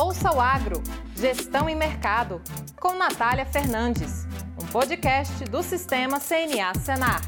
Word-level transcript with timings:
Ouça 0.00 0.34
o 0.34 0.40
Agro, 0.40 0.82
Gestão 1.14 1.68
e 1.68 1.74
Mercado, 1.74 2.40
com 2.80 2.96
Natália 2.96 3.44
Fernandes, 3.44 4.26
um 4.58 4.64
podcast 4.64 5.44
do 5.44 5.62
Sistema 5.62 6.18
CNA 6.18 6.72
Senar. 6.80 7.20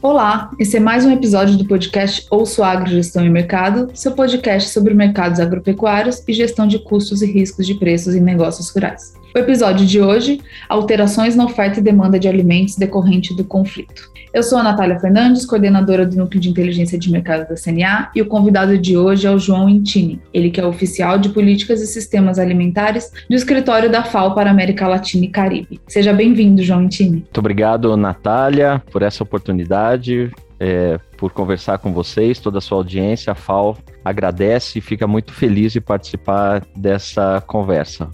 Olá, 0.00 0.52
esse 0.60 0.76
é 0.76 0.80
mais 0.80 1.04
um 1.04 1.10
episódio 1.10 1.56
do 1.56 1.66
podcast 1.66 2.24
Ouço 2.30 2.62
Agro, 2.62 2.88
Gestão 2.88 3.26
e 3.26 3.28
Mercado, 3.28 3.90
seu 3.96 4.12
podcast 4.12 4.70
sobre 4.70 4.94
mercados 4.94 5.40
agropecuários 5.40 6.22
e 6.28 6.32
gestão 6.32 6.68
de 6.68 6.78
custos 6.78 7.20
e 7.20 7.26
riscos 7.26 7.66
de 7.66 7.74
preços 7.74 8.14
em 8.14 8.20
negócios 8.20 8.70
rurais. 8.70 9.14
O 9.34 9.38
episódio 9.40 9.84
de 9.84 10.00
hoje, 10.00 10.40
alterações 10.68 11.34
na 11.34 11.44
oferta 11.44 11.80
e 11.80 11.82
demanda 11.82 12.20
de 12.20 12.28
alimentos 12.28 12.76
decorrente 12.76 13.34
do 13.34 13.42
conflito. 13.42 14.08
Eu 14.32 14.44
sou 14.44 14.58
a 14.58 14.62
Natália 14.62 14.96
Fernandes, 15.00 15.44
coordenadora 15.44 16.06
do 16.06 16.16
Núcleo 16.16 16.40
de 16.40 16.48
Inteligência 16.48 16.96
de 16.96 17.10
Mercado 17.10 17.48
da 17.48 17.56
CNA, 17.56 18.12
e 18.14 18.22
o 18.22 18.26
convidado 18.26 18.78
de 18.78 18.96
hoje 18.96 19.26
é 19.26 19.30
o 19.32 19.38
João 19.38 19.68
Intini, 19.68 20.20
ele 20.32 20.52
que 20.52 20.60
é 20.60 20.64
oficial 20.64 21.18
de 21.18 21.30
Políticas 21.30 21.82
e 21.82 21.86
Sistemas 21.88 22.38
Alimentares 22.38 23.10
do 23.28 23.34
escritório 23.34 23.90
da 23.90 24.04
FAO 24.04 24.36
para 24.36 24.48
América 24.48 24.86
Latina 24.86 25.24
e 25.24 25.28
Caribe. 25.28 25.80
Seja 25.88 26.12
bem-vindo, 26.12 26.62
João 26.62 26.84
Intini. 26.84 27.16
Muito 27.16 27.38
obrigado, 27.38 27.96
Natália, 27.96 28.80
por 28.92 29.02
essa 29.02 29.24
oportunidade. 29.24 30.30
É, 30.60 31.00
por 31.16 31.32
conversar 31.32 31.78
com 31.78 31.92
vocês, 31.92 32.38
toda 32.38 32.58
a 32.58 32.60
sua 32.60 32.78
audiência. 32.78 33.32
A 33.32 33.34
FAO 33.34 33.76
agradece 34.04 34.78
e 34.78 34.80
fica 34.80 35.08
muito 35.08 35.32
feliz 35.32 35.72
de 35.72 35.80
participar 35.80 36.64
dessa 36.76 37.42
conversa. 37.44 38.08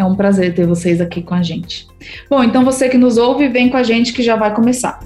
É 0.00 0.04
um 0.04 0.16
prazer 0.16 0.54
ter 0.54 0.66
vocês 0.66 0.98
aqui 0.98 1.20
com 1.20 1.34
a 1.34 1.42
gente. 1.42 1.86
Bom, 2.30 2.42
então 2.42 2.64
você 2.64 2.88
que 2.88 2.96
nos 2.96 3.18
ouve, 3.18 3.48
vem 3.48 3.68
com 3.68 3.76
a 3.76 3.82
gente 3.82 4.14
que 4.14 4.22
já 4.22 4.34
vai 4.34 4.54
começar. 4.54 4.98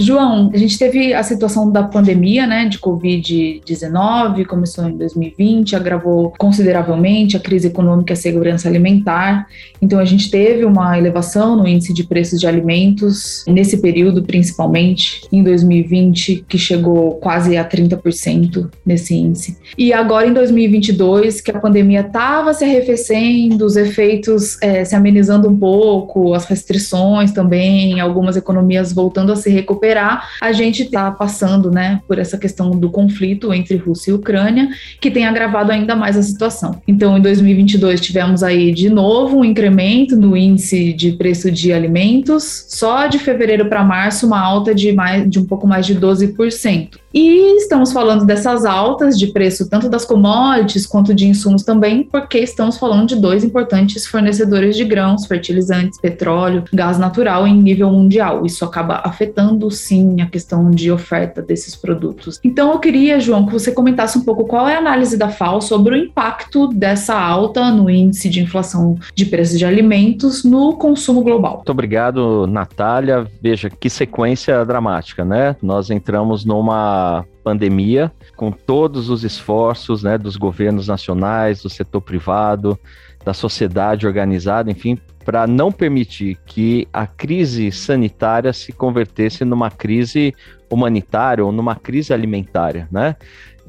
João, 0.00 0.50
a 0.52 0.56
gente 0.56 0.78
teve 0.78 1.12
a 1.12 1.22
situação 1.22 1.70
da 1.70 1.82
pandemia, 1.82 2.46
né, 2.46 2.66
de 2.66 2.78
Covid-19, 2.78 4.46
começou 4.46 4.88
em 4.88 4.96
2020, 4.96 5.76
agravou 5.76 6.32
consideravelmente 6.38 7.36
a 7.36 7.40
crise 7.40 7.68
econômica 7.68 8.12
e 8.12 8.14
a 8.14 8.16
segurança 8.16 8.68
alimentar. 8.68 9.46
Então, 9.80 9.98
a 9.98 10.04
gente 10.04 10.30
teve 10.30 10.64
uma 10.64 10.96
elevação 10.96 11.56
no 11.56 11.66
índice 11.66 11.92
de 11.92 12.04
preços 12.04 12.40
de 12.40 12.46
alimentos, 12.46 13.44
nesse 13.46 13.78
período, 13.78 14.22
principalmente, 14.22 15.22
em 15.32 15.42
2020, 15.42 16.44
que 16.48 16.58
chegou 16.58 17.16
quase 17.16 17.56
a 17.56 17.68
30% 17.68 18.70
nesse 18.84 19.14
índice. 19.14 19.56
E 19.76 19.92
agora, 19.92 20.26
em 20.26 20.32
2022, 20.32 21.40
que 21.40 21.50
a 21.50 21.58
pandemia 21.58 22.00
estava 22.00 22.54
se 22.54 22.64
arrefecendo, 22.64 23.64
os 23.64 23.76
efeitos 23.76 24.60
é, 24.62 24.84
se 24.84 24.94
amenizando 24.94 25.48
um 25.48 25.56
pouco, 25.56 26.34
as 26.34 26.44
restrições 26.44 27.32
também, 27.32 28.00
algumas 28.00 28.36
economias 28.36 28.92
voltando 28.92 29.32
a 29.32 29.36
se 29.36 29.50
recuperar 29.50 29.87
recuperar, 29.88 30.28
a 30.40 30.52
gente 30.52 30.82
está 30.82 31.10
passando 31.10 31.70
né, 31.70 32.00
por 32.06 32.18
essa 32.18 32.36
questão 32.36 32.70
do 32.70 32.90
conflito 32.90 33.52
entre 33.52 33.76
Rússia 33.76 34.10
e 34.10 34.14
Ucrânia, 34.14 34.68
que 35.00 35.10
tem 35.10 35.26
agravado 35.26 35.72
ainda 35.72 35.96
mais 35.96 36.16
a 36.16 36.22
situação. 36.22 36.80
Então, 36.86 37.16
em 37.16 37.20
2022, 37.20 38.00
tivemos 38.00 38.42
aí 38.42 38.72
de 38.72 38.90
novo 38.90 39.38
um 39.38 39.44
incremento 39.44 40.16
no 40.16 40.36
índice 40.36 40.92
de 40.92 41.12
preço 41.12 41.50
de 41.50 41.72
alimentos, 41.72 42.66
só 42.68 43.06
de 43.06 43.18
fevereiro 43.18 43.66
para 43.66 43.82
março, 43.82 44.26
uma 44.26 44.40
alta 44.40 44.74
de, 44.74 44.92
mais, 44.92 45.28
de 45.28 45.38
um 45.38 45.44
pouco 45.44 45.66
mais 45.66 45.86
de 45.86 45.94
12%. 45.94 46.98
E 47.12 47.56
estamos 47.56 47.92
falando 47.92 48.26
dessas 48.26 48.64
altas 48.64 49.18
de 49.18 49.28
preço, 49.28 49.68
tanto 49.68 49.88
das 49.88 50.04
commodities 50.04 50.86
quanto 50.86 51.14
de 51.14 51.26
insumos 51.26 51.62
também, 51.62 52.02
porque 52.02 52.38
estamos 52.38 52.76
falando 52.76 53.08
de 53.08 53.16
dois 53.16 53.42
importantes 53.42 54.06
fornecedores 54.06 54.76
de 54.76 54.84
grãos, 54.84 55.26
fertilizantes, 55.26 55.98
petróleo, 55.98 56.64
gás 56.72 56.98
natural 56.98 57.46
em 57.46 57.60
nível 57.60 57.90
mundial. 57.90 58.44
Isso 58.44 58.64
acaba 58.64 59.00
afetando, 59.04 59.70
sim, 59.70 60.20
a 60.20 60.26
questão 60.26 60.70
de 60.70 60.90
oferta 60.90 61.40
desses 61.40 61.74
produtos. 61.74 62.38
Então, 62.44 62.72
eu 62.72 62.78
queria, 62.78 63.18
João, 63.18 63.46
que 63.46 63.52
você 63.52 63.72
comentasse 63.72 64.18
um 64.18 64.22
pouco 64.22 64.44
qual 64.44 64.68
é 64.68 64.74
a 64.74 64.78
análise 64.78 65.16
da 65.16 65.30
FAO 65.30 65.60
sobre 65.62 65.94
o 65.94 65.98
impacto 65.98 66.68
dessa 66.68 67.18
alta 67.18 67.70
no 67.70 67.88
índice 67.88 68.28
de 68.28 68.42
inflação 68.42 68.98
de 69.14 69.24
preços 69.24 69.58
de 69.58 69.64
alimentos 69.64 70.44
no 70.44 70.74
consumo 70.76 71.22
global. 71.22 71.56
Muito 71.56 71.72
obrigado, 71.72 72.46
Natália. 72.46 73.26
Veja 73.40 73.70
que 73.70 73.88
sequência 73.88 74.64
dramática, 74.64 75.24
né? 75.24 75.56
Nós 75.62 75.90
entramos 75.90 76.44
numa 76.44 76.97
pandemia, 77.42 78.12
com 78.36 78.50
todos 78.50 79.08
os 79.08 79.24
esforços 79.24 80.02
né, 80.02 80.18
dos 80.18 80.36
governos 80.36 80.88
nacionais, 80.88 81.62
do 81.62 81.70
setor 81.70 82.00
privado, 82.00 82.78
da 83.24 83.34
sociedade 83.34 84.06
organizada, 84.06 84.70
enfim, 84.70 84.98
para 85.24 85.46
não 85.46 85.70
permitir 85.70 86.38
que 86.46 86.88
a 86.92 87.06
crise 87.06 87.70
sanitária 87.70 88.52
se 88.52 88.72
convertesse 88.72 89.44
numa 89.44 89.70
crise 89.70 90.34
humanitária 90.70 91.44
ou 91.44 91.52
numa 91.52 91.74
crise 91.74 92.12
alimentária, 92.12 92.88
né? 92.90 93.16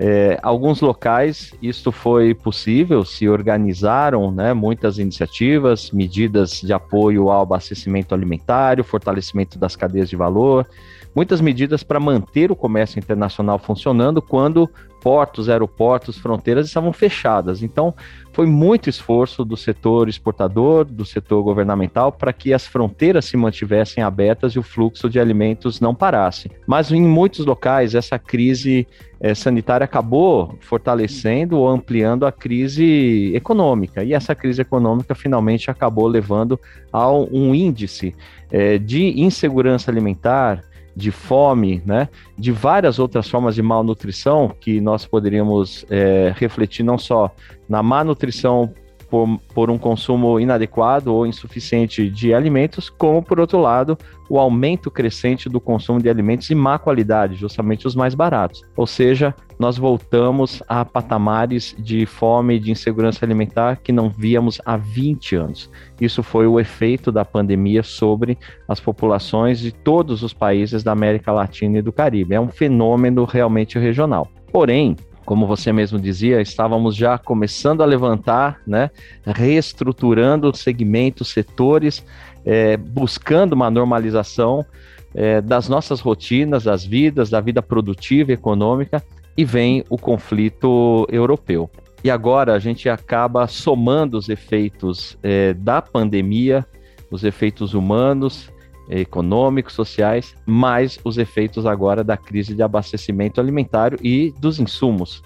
É, 0.01 0.39
alguns 0.41 0.79
locais 0.79 1.53
isso 1.61 1.91
foi 1.91 2.33
possível, 2.33 3.03
se 3.03 3.27
organizaram 3.27 4.31
né, 4.31 4.53
muitas 4.53 4.97
iniciativas, 4.97 5.91
medidas 5.91 6.61
de 6.61 6.71
apoio 6.71 7.29
ao 7.29 7.41
abastecimento 7.41 8.15
alimentário, 8.15 8.81
fortalecimento 8.81 9.59
das 9.59 9.75
cadeias 9.75 10.09
de 10.09 10.15
valor, 10.15 10.65
muitas 11.13 11.41
medidas 11.41 11.83
para 11.83 11.99
manter 11.99 12.49
o 12.49 12.55
comércio 12.55 12.97
internacional 12.97 13.59
funcionando 13.59 14.21
quando 14.21 14.69
portos, 15.01 15.49
aeroportos, 15.49 16.17
fronteiras 16.17 16.67
estavam 16.67 16.91
fechadas. 16.93 17.63
Então, 17.63 17.93
foi 18.33 18.45
muito 18.45 18.89
esforço 18.89 19.43
do 19.43 19.57
setor 19.57 20.07
exportador, 20.07 20.85
do 20.85 21.03
setor 21.03 21.43
governamental, 21.43 22.11
para 22.11 22.31
que 22.31 22.53
as 22.53 22.65
fronteiras 22.65 23.25
se 23.25 23.35
mantivessem 23.35 24.03
abertas 24.03 24.53
e 24.53 24.59
o 24.59 24.63
fluxo 24.63 25.09
de 25.09 25.19
alimentos 25.19 25.79
não 25.81 25.95
parasse. 25.95 26.49
Mas 26.65 26.91
em 26.91 27.01
muitos 27.01 27.45
locais, 27.45 27.95
essa 27.95 28.17
crise 28.17 28.87
eh, 29.19 29.35
sanitária 29.35 29.83
acabou 29.83 30.57
fortalecendo 30.61 31.57
ou 31.57 31.67
ampliando 31.67 32.25
a 32.25 32.31
crise 32.31 33.33
econômica. 33.35 34.03
E 34.03 34.13
essa 34.13 34.33
crise 34.33 34.61
econômica 34.61 35.13
finalmente 35.15 35.69
acabou 35.69 36.07
levando 36.07 36.59
a 36.93 37.11
um 37.11 37.53
índice 37.53 38.15
eh, 38.51 38.77
de 38.77 39.21
insegurança 39.21 39.91
alimentar, 39.91 40.63
de 40.95 41.11
fome, 41.11 41.81
né, 41.85 42.09
de 42.37 42.51
várias 42.51 42.99
outras 42.99 43.29
formas 43.29 43.55
de 43.55 43.61
malnutrição 43.61 44.53
que 44.59 44.81
nós 44.81 45.05
poderíamos 45.05 45.85
é, 45.89 46.33
refletir 46.35 46.83
não 46.83 46.97
só 46.97 47.33
na 47.67 47.81
má 47.81 48.03
nutrição 48.03 48.73
por, 49.09 49.39
por 49.53 49.69
um 49.69 49.77
consumo 49.77 50.39
inadequado 50.39 51.13
ou 51.13 51.25
insuficiente 51.25 52.09
de 52.09 52.33
alimentos, 52.33 52.89
como, 52.89 53.23
por 53.23 53.39
outro 53.39 53.59
lado, 53.59 53.97
o 54.29 54.37
aumento 54.37 54.91
crescente 54.91 55.49
do 55.49 55.59
consumo 55.59 55.99
de 55.99 56.09
alimentos 56.09 56.47
de 56.47 56.55
má 56.55 56.77
qualidade, 56.77 57.35
justamente 57.35 57.87
os 57.87 57.95
mais 57.95 58.13
baratos. 58.13 58.63
Ou 58.77 58.85
seja, 58.85 59.33
nós 59.57 59.77
voltamos 59.77 60.61
a 60.67 60.85
patamares 60.85 61.75
de 61.77 62.05
fome 62.05 62.55
e 62.55 62.59
de 62.59 62.71
insegurança 62.71 63.25
alimentar 63.25 63.77
que 63.77 63.91
não 63.91 64.09
víamos 64.09 64.61
há 64.63 64.77
20 64.77 65.35
anos. 65.35 65.69
Isso 65.99 66.21
foi 66.21 66.45
o 66.45 66.59
efeito 66.59 67.11
da 67.11 67.25
pandemia 67.25 67.81
sobre 67.81 68.37
as 68.67 68.79
populações 68.79 69.59
de 69.59 69.71
todos 69.71 70.21
os 70.21 70.33
países 70.33 70.83
da 70.83 70.91
América 70.91 71.31
Latina 71.31 71.79
e 71.79 71.81
do 71.81 71.91
Caribe. 71.91 72.35
É 72.35 72.39
um 72.39 72.49
fenômeno 72.49 73.25
realmente 73.25 73.79
regional. 73.79 74.27
Porém, 74.51 74.95
como 75.29 75.45
você 75.45 75.71
mesmo 75.71 75.99
dizia, 75.99 76.41
estávamos 76.41 76.95
já 76.95 77.15
começando 77.15 77.83
a 77.83 77.85
levantar, 77.85 78.59
né, 78.65 78.89
reestruturando 79.23 80.51
segmentos, 80.57 81.27
setores, 81.27 82.03
é, 82.43 82.75
buscando 82.75 83.53
uma 83.53 83.69
normalização 83.69 84.65
é, 85.13 85.39
das 85.39 85.69
nossas 85.69 85.99
rotinas, 85.99 86.63
das 86.63 86.83
vidas, 86.83 87.29
da 87.29 87.39
vida 87.39 87.61
produtiva 87.61 88.31
e 88.31 88.33
econômica, 88.33 89.03
e 89.37 89.45
vem 89.45 89.85
o 89.87 89.99
conflito 89.99 91.05
europeu. 91.11 91.69
E 92.03 92.09
agora 92.09 92.55
a 92.55 92.59
gente 92.59 92.89
acaba 92.89 93.45
somando 93.45 94.17
os 94.17 94.29
efeitos 94.29 95.15
é, 95.21 95.53
da 95.53 95.79
pandemia, 95.79 96.65
os 97.11 97.23
efeitos 97.23 97.75
humanos, 97.75 98.51
econômicos, 98.89 99.73
sociais, 99.73 100.35
mais 100.45 100.99
os 101.03 101.17
efeitos 101.17 101.65
agora 101.65 102.03
da 102.03 102.17
crise 102.17 102.55
de 102.55 102.63
abastecimento 102.63 103.39
alimentar 103.39 103.93
e 104.03 104.33
dos 104.39 104.59
insumos, 104.59 105.21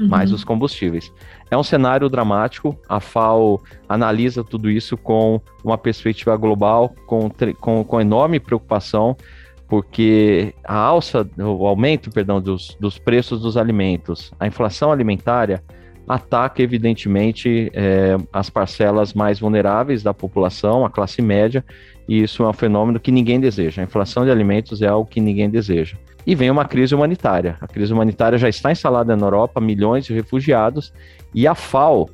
uhum. 0.00 0.08
mais 0.08 0.32
os 0.32 0.42
combustíveis. 0.42 1.12
É 1.50 1.56
um 1.56 1.62
cenário 1.62 2.08
dramático, 2.08 2.78
a 2.88 2.98
FAO 2.98 3.62
analisa 3.88 4.42
tudo 4.42 4.70
isso 4.70 4.96
com 4.96 5.40
uma 5.62 5.76
perspectiva 5.76 6.36
global, 6.36 6.94
com, 7.06 7.30
com, 7.60 7.84
com 7.84 8.00
enorme 8.00 8.40
preocupação, 8.40 9.16
porque 9.68 10.54
a 10.64 10.76
alça, 10.76 11.28
o 11.38 11.66
aumento, 11.66 12.10
perdão, 12.10 12.40
dos, 12.40 12.76
dos 12.80 12.98
preços 12.98 13.40
dos 13.40 13.56
alimentos, 13.56 14.32
a 14.38 14.46
inflação 14.46 14.92
alimentária, 14.92 15.62
ataca, 16.08 16.62
evidentemente, 16.62 17.70
é, 17.74 18.16
as 18.32 18.50
parcelas 18.50 19.14
mais 19.14 19.38
vulneráveis 19.38 20.02
da 20.02 20.12
população, 20.12 20.84
a 20.84 20.90
classe 20.90 21.22
média, 21.22 21.64
e 22.08 22.22
isso 22.22 22.42
é 22.42 22.48
um 22.48 22.52
fenômeno 22.52 22.98
que 22.98 23.12
ninguém 23.12 23.40
deseja. 23.40 23.82
A 23.82 23.84
inflação 23.84 24.24
de 24.24 24.30
alimentos 24.30 24.82
é 24.82 24.88
algo 24.88 25.08
que 25.08 25.20
ninguém 25.20 25.48
deseja. 25.48 25.96
E 26.26 26.34
vem 26.34 26.50
uma 26.50 26.64
crise 26.64 26.94
humanitária. 26.94 27.56
A 27.60 27.66
crise 27.66 27.92
humanitária 27.92 28.38
já 28.38 28.48
está 28.48 28.70
instalada 28.70 29.16
na 29.16 29.26
Europa, 29.26 29.60
milhões 29.60 30.04
de 30.04 30.12
refugiados, 30.12 30.92
e 31.34 31.46
a 31.46 31.54
FAO, 31.54 32.08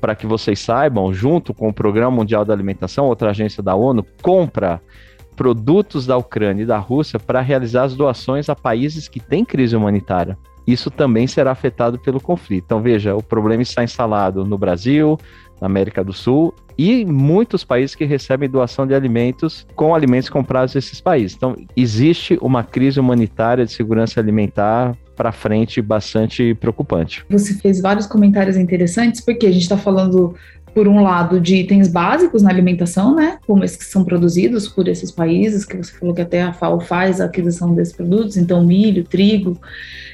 para 0.00 0.14
que 0.14 0.26
vocês 0.26 0.60
saibam, 0.60 1.12
junto 1.12 1.52
com 1.52 1.68
o 1.68 1.72
Programa 1.72 2.16
Mundial 2.16 2.44
da 2.44 2.52
Alimentação, 2.52 3.06
outra 3.06 3.30
agência 3.30 3.62
da 3.62 3.74
ONU, 3.74 4.04
compra 4.20 4.80
produtos 5.34 6.06
da 6.06 6.16
Ucrânia 6.16 6.62
e 6.62 6.66
da 6.66 6.78
Rússia 6.78 7.18
para 7.18 7.40
realizar 7.40 7.84
as 7.84 7.96
doações 7.96 8.48
a 8.48 8.54
países 8.54 9.08
que 9.08 9.18
têm 9.18 9.44
crise 9.44 9.74
humanitária. 9.74 10.36
Isso 10.66 10.90
também 10.90 11.26
será 11.26 11.50
afetado 11.50 11.98
pelo 11.98 12.20
conflito. 12.20 12.64
Então, 12.66 12.80
veja, 12.80 13.14
o 13.14 13.22
problema 13.22 13.62
está 13.62 13.82
instalado 13.82 14.44
no 14.44 14.56
Brasil, 14.56 15.18
na 15.60 15.66
América 15.66 16.02
do 16.02 16.12
Sul 16.12 16.54
e 16.76 17.04
muitos 17.04 17.62
países 17.62 17.94
que 17.94 18.04
recebem 18.04 18.48
doação 18.48 18.86
de 18.86 18.94
alimentos 18.94 19.66
com 19.76 19.94
alimentos 19.94 20.28
comprados 20.28 20.74
desses 20.74 21.00
países. 21.00 21.36
Então, 21.36 21.56
existe 21.76 22.38
uma 22.40 22.64
crise 22.64 22.98
humanitária 22.98 23.64
de 23.64 23.72
segurança 23.72 24.18
alimentar 24.18 24.96
para 25.14 25.30
frente 25.30 25.80
bastante 25.80 26.54
preocupante. 26.54 27.24
Você 27.30 27.54
fez 27.54 27.80
vários 27.80 28.06
comentários 28.06 28.56
interessantes, 28.56 29.20
porque 29.20 29.46
a 29.46 29.52
gente 29.52 29.62
está 29.62 29.76
falando 29.76 30.34
por 30.74 30.88
um 30.88 31.02
lado, 31.02 31.38
de 31.38 31.56
itens 31.56 31.86
básicos 31.86 32.42
na 32.42 32.50
alimentação, 32.50 33.14
né? 33.14 33.38
Como 33.46 33.62
esses 33.62 33.76
que 33.76 33.84
são 33.84 34.04
produzidos 34.04 34.66
por 34.66 34.88
esses 34.88 35.10
países, 35.10 35.64
que 35.64 35.76
você 35.76 35.92
falou 35.92 36.14
que 36.14 36.22
até 36.22 36.42
a 36.42 36.52
FAO 36.52 36.80
faz 36.80 37.20
a 37.20 37.26
aquisição 37.26 37.74
desses 37.74 37.94
produtos, 37.94 38.36
então 38.36 38.64
milho, 38.64 39.04
trigo. 39.04 39.58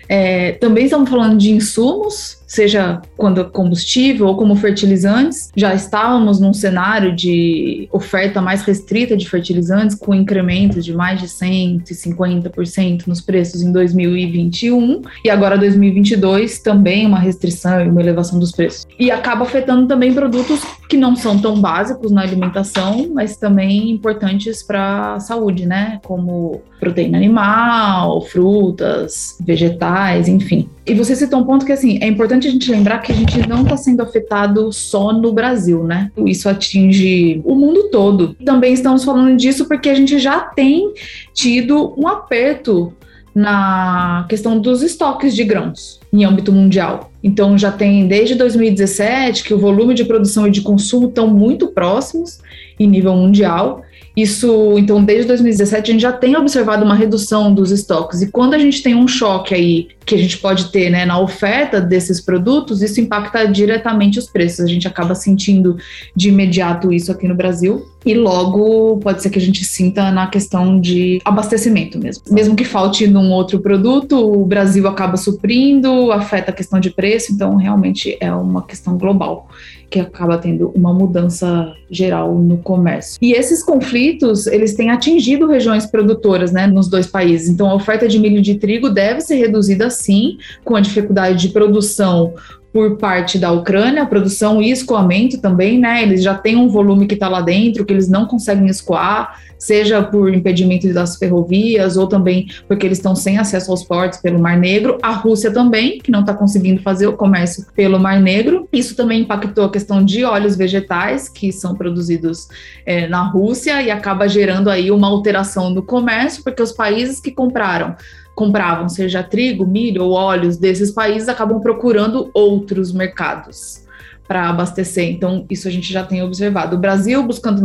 É, 0.08 0.52
também 0.52 0.84
estamos 0.84 1.08
falando 1.08 1.36
de 1.36 1.50
insumos 1.50 2.38
seja 2.48 3.02
quando 3.16 3.44
combustível 3.50 4.26
ou 4.26 4.36
como 4.36 4.56
fertilizantes. 4.56 5.52
Já 5.54 5.74
estávamos 5.74 6.40
num 6.40 6.54
cenário 6.54 7.14
de 7.14 7.88
oferta 7.92 8.40
mais 8.40 8.62
restrita 8.62 9.16
de 9.16 9.28
fertilizantes, 9.28 9.94
com 9.94 10.14
incrementos 10.14 10.84
de 10.84 10.94
mais 10.94 11.20
de 11.20 11.28
150% 11.28 13.06
nos 13.06 13.20
preços 13.20 13.60
em 13.62 13.70
2021, 13.70 15.02
e 15.22 15.28
agora 15.28 15.58
2022 15.58 16.60
também 16.60 17.06
uma 17.06 17.18
restrição 17.18 17.84
e 17.84 17.88
uma 17.88 18.00
elevação 18.00 18.38
dos 18.38 18.50
preços. 18.50 18.86
E 18.98 19.10
acaba 19.10 19.44
afetando 19.44 19.86
também 19.86 20.14
produtos 20.14 20.62
que 20.88 20.96
não 20.96 21.14
são 21.14 21.38
tão 21.38 21.60
básicos 21.60 22.10
na 22.10 22.22
alimentação, 22.22 23.10
mas 23.12 23.36
também 23.36 23.90
importantes 23.90 24.62
para 24.62 25.14
a 25.14 25.20
saúde, 25.20 25.66
né? 25.66 26.00
Como 26.02 26.62
proteína 26.78 27.18
animal, 27.18 28.20
frutas, 28.22 29.36
vegetais, 29.44 30.28
enfim. 30.28 30.68
E 30.86 30.94
você 30.94 31.14
citou 31.14 31.40
um 31.40 31.44
ponto 31.44 31.66
que, 31.66 31.72
assim, 31.72 31.98
é 32.00 32.06
importante 32.06 32.48
a 32.48 32.50
gente 32.50 32.70
lembrar 32.70 32.98
que 32.98 33.12
a 33.12 33.14
gente 33.14 33.46
não 33.46 33.62
está 33.62 33.76
sendo 33.76 34.02
afetado 34.02 34.72
só 34.72 35.12
no 35.12 35.32
Brasil, 35.32 35.84
né? 35.84 36.10
Isso 36.24 36.48
atinge 36.48 37.40
o 37.44 37.54
mundo 37.54 37.90
todo. 37.90 38.34
Também 38.44 38.72
estamos 38.72 39.04
falando 39.04 39.36
disso 39.36 39.66
porque 39.66 39.88
a 39.88 39.94
gente 39.94 40.18
já 40.18 40.40
tem 40.40 40.92
tido 41.34 41.94
um 41.96 42.08
aperto 42.08 42.92
na 43.34 44.26
questão 44.28 44.58
dos 44.58 44.82
estoques 44.82 45.34
de 45.34 45.44
grãos 45.44 46.00
em 46.12 46.24
âmbito 46.24 46.50
mundial. 46.50 47.12
Então 47.22 47.56
já 47.58 47.70
tem 47.70 48.08
desde 48.08 48.34
2017 48.34 49.44
que 49.44 49.54
o 49.54 49.58
volume 49.58 49.94
de 49.94 50.04
produção 50.04 50.46
e 50.46 50.50
de 50.50 50.62
consumo 50.62 51.08
estão 51.08 51.28
muito 51.28 51.68
próximos 51.68 52.40
em 52.80 52.88
nível 52.88 53.14
mundial 53.14 53.82
isso, 54.20 54.74
então, 54.76 55.04
desde 55.04 55.28
2017, 55.28 55.90
a 55.90 55.92
gente 55.92 56.02
já 56.02 56.12
tem 56.12 56.36
observado 56.36 56.84
uma 56.84 56.94
redução 56.94 57.54
dos 57.54 57.70
estoques. 57.70 58.20
E 58.20 58.30
quando 58.30 58.54
a 58.54 58.58
gente 58.58 58.82
tem 58.82 58.94
um 58.94 59.06
choque 59.06 59.54
aí, 59.54 59.88
que 60.04 60.14
a 60.14 60.18
gente 60.18 60.38
pode 60.38 60.72
ter 60.72 60.90
né, 60.90 61.04
na 61.04 61.20
oferta 61.20 61.80
desses 61.80 62.20
produtos, 62.20 62.82
isso 62.82 63.00
impacta 63.00 63.46
diretamente 63.46 64.18
os 64.18 64.26
preços. 64.26 64.60
A 64.60 64.66
gente 64.66 64.88
acaba 64.88 65.14
sentindo 65.14 65.76
de 66.16 66.30
imediato 66.30 66.92
isso 66.92 67.12
aqui 67.12 67.28
no 67.28 67.34
Brasil. 67.34 67.86
E 68.04 68.14
logo 68.14 68.96
pode 68.98 69.22
ser 69.22 69.28
que 69.28 69.38
a 69.38 69.42
gente 69.42 69.64
sinta 69.64 70.10
na 70.10 70.26
questão 70.28 70.80
de 70.80 71.20
abastecimento 71.24 71.98
mesmo. 71.98 72.24
Mesmo 72.30 72.56
que 72.56 72.64
falte 72.64 73.06
num 73.06 73.30
outro 73.30 73.60
produto, 73.60 74.16
o 74.16 74.46
Brasil 74.46 74.88
acaba 74.88 75.16
suprindo, 75.16 76.10
afeta 76.10 76.50
a 76.50 76.54
questão 76.54 76.80
de 76.80 76.90
preço, 76.90 77.32
então 77.32 77.56
realmente 77.56 78.16
é 78.20 78.32
uma 78.32 78.62
questão 78.62 78.96
global 78.96 79.48
que 79.90 80.00
acaba 80.00 80.38
tendo 80.38 80.70
uma 80.74 80.92
mudança 80.92 81.72
geral 81.90 82.34
no 82.34 82.58
comércio. 82.58 83.18
E 83.20 83.32
esses 83.32 83.62
conflitos, 83.62 84.46
eles 84.46 84.74
têm 84.74 84.90
atingido 84.90 85.46
regiões 85.46 85.86
produtoras, 85.86 86.52
né, 86.52 86.66
nos 86.66 86.88
dois 86.88 87.06
países. 87.06 87.48
Então, 87.48 87.70
a 87.70 87.74
oferta 87.74 88.06
de 88.06 88.18
milho 88.18 88.42
de 88.42 88.56
trigo 88.56 88.90
deve 88.90 89.20
ser 89.20 89.36
reduzida 89.36 89.88
sim, 89.88 90.38
com 90.64 90.76
a 90.76 90.80
dificuldade 90.80 91.46
de 91.46 91.52
produção 91.52 92.34
por 92.72 92.96
parte 92.98 93.38
da 93.38 93.50
Ucrânia, 93.50 94.04
produção 94.06 94.62
e 94.62 94.70
escoamento 94.70 95.40
também, 95.40 95.78
né? 95.78 96.02
Eles 96.02 96.22
já 96.22 96.34
têm 96.34 96.56
um 96.56 96.68
volume 96.68 97.06
que 97.06 97.14
está 97.14 97.28
lá 97.28 97.40
dentro, 97.40 97.84
que 97.84 97.92
eles 97.92 98.08
não 98.08 98.26
conseguem 98.26 98.66
escoar, 98.66 99.40
seja 99.58 100.02
por 100.02 100.32
impedimento 100.32 100.92
das 100.92 101.16
ferrovias 101.16 101.96
ou 101.96 102.06
também 102.06 102.46
porque 102.68 102.86
eles 102.86 102.98
estão 102.98 103.16
sem 103.16 103.38
acesso 103.38 103.70
aos 103.70 103.82
portos 103.82 104.20
pelo 104.20 104.38
Mar 104.38 104.56
Negro. 104.56 104.98
A 105.02 105.12
Rússia 105.12 105.50
também, 105.50 105.98
que 105.98 106.10
não 106.10 106.20
está 106.20 106.34
conseguindo 106.34 106.82
fazer 106.82 107.06
o 107.06 107.16
comércio 107.16 107.66
pelo 107.74 107.98
Mar 107.98 108.20
Negro. 108.20 108.68
Isso 108.72 108.94
também 108.94 109.22
impactou 109.22 109.64
a 109.64 109.70
questão 109.70 110.04
de 110.04 110.24
óleos 110.24 110.56
vegetais 110.56 111.28
que 111.28 111.50
são 111.50 111.74
produzidos 111.74 112.48
é, 112.84 113.08
na 113.08 113.22
Rússia 113.22 113.82
e 113.82 113.90
acaba 113.90 114.28
gerando 114.28 114.70
aí 114.70 114.90
uma 114.90 115.08
alteração 115.08 115.70
no 115.70 115.82
comércio, 115.82 116.44
porque 116.44 116.62
os 116.62 116.72
países 116.72 117.20
que 117.20 117.32
compraram 117.32 117.96
compravam, 118.38 118.88
seja 118.88 119.20
trigo, 119.20 119.66
milho 119.66 120.04
ou 120.04 120.12
óleos 120.12 120.56
desses 120.56 120.92
países, 120.92 121.28
acabam 121.28 121.60
procurando 121.60 122.30
outros 122.32 122.92
mercados 122.92 123.84
para 124.28 124.48
abastecer. 124.48 125.10
Então, 125.10 125.44
isso 125.50 125.66
a 125.66 125.70
gente 125.72 125.92
já 125.92 126.04
tem 126.04 126.22
observado. 126.22 126.76
O 126.76 126.78
Brasil 126.78 127.20
buscando 127.24 127.60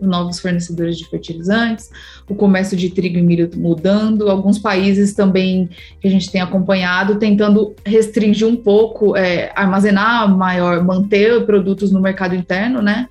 novos 0.00 0.40
fornecedores 0.40 0.98
de 0.98 1.08
fertilizantes, 1.08 1.88
o 2.28 2.34
comércio 2.34 2.76
de 2.76 2.90
trigo 2.90 3.16
e 3.16 3.22
milho 3.22 3.48
mudando, 3.54 4.28
alguns 4.28 4.58
países 4.58 5.14
também 5.14 5.70
que 6.00 6.08
a 6.08 6.10
gente 6.10 6.32
tem 6.32 6.40
acompanhado 6.40 7.20
tentando 7.20 7.76
restringir 7.86 8.48
um 8.48 8.56
pouco, 8.56 9.16
é, 9.16 9.52
armazenar 9.54 10.28
maior, 10.36 10.84
manter 10.84 11.46
produtos 11.46 11.92
no 11.92 12.00
mercado 12.00 12.34
interno, 12.34 12.82
né? 12.82 13.06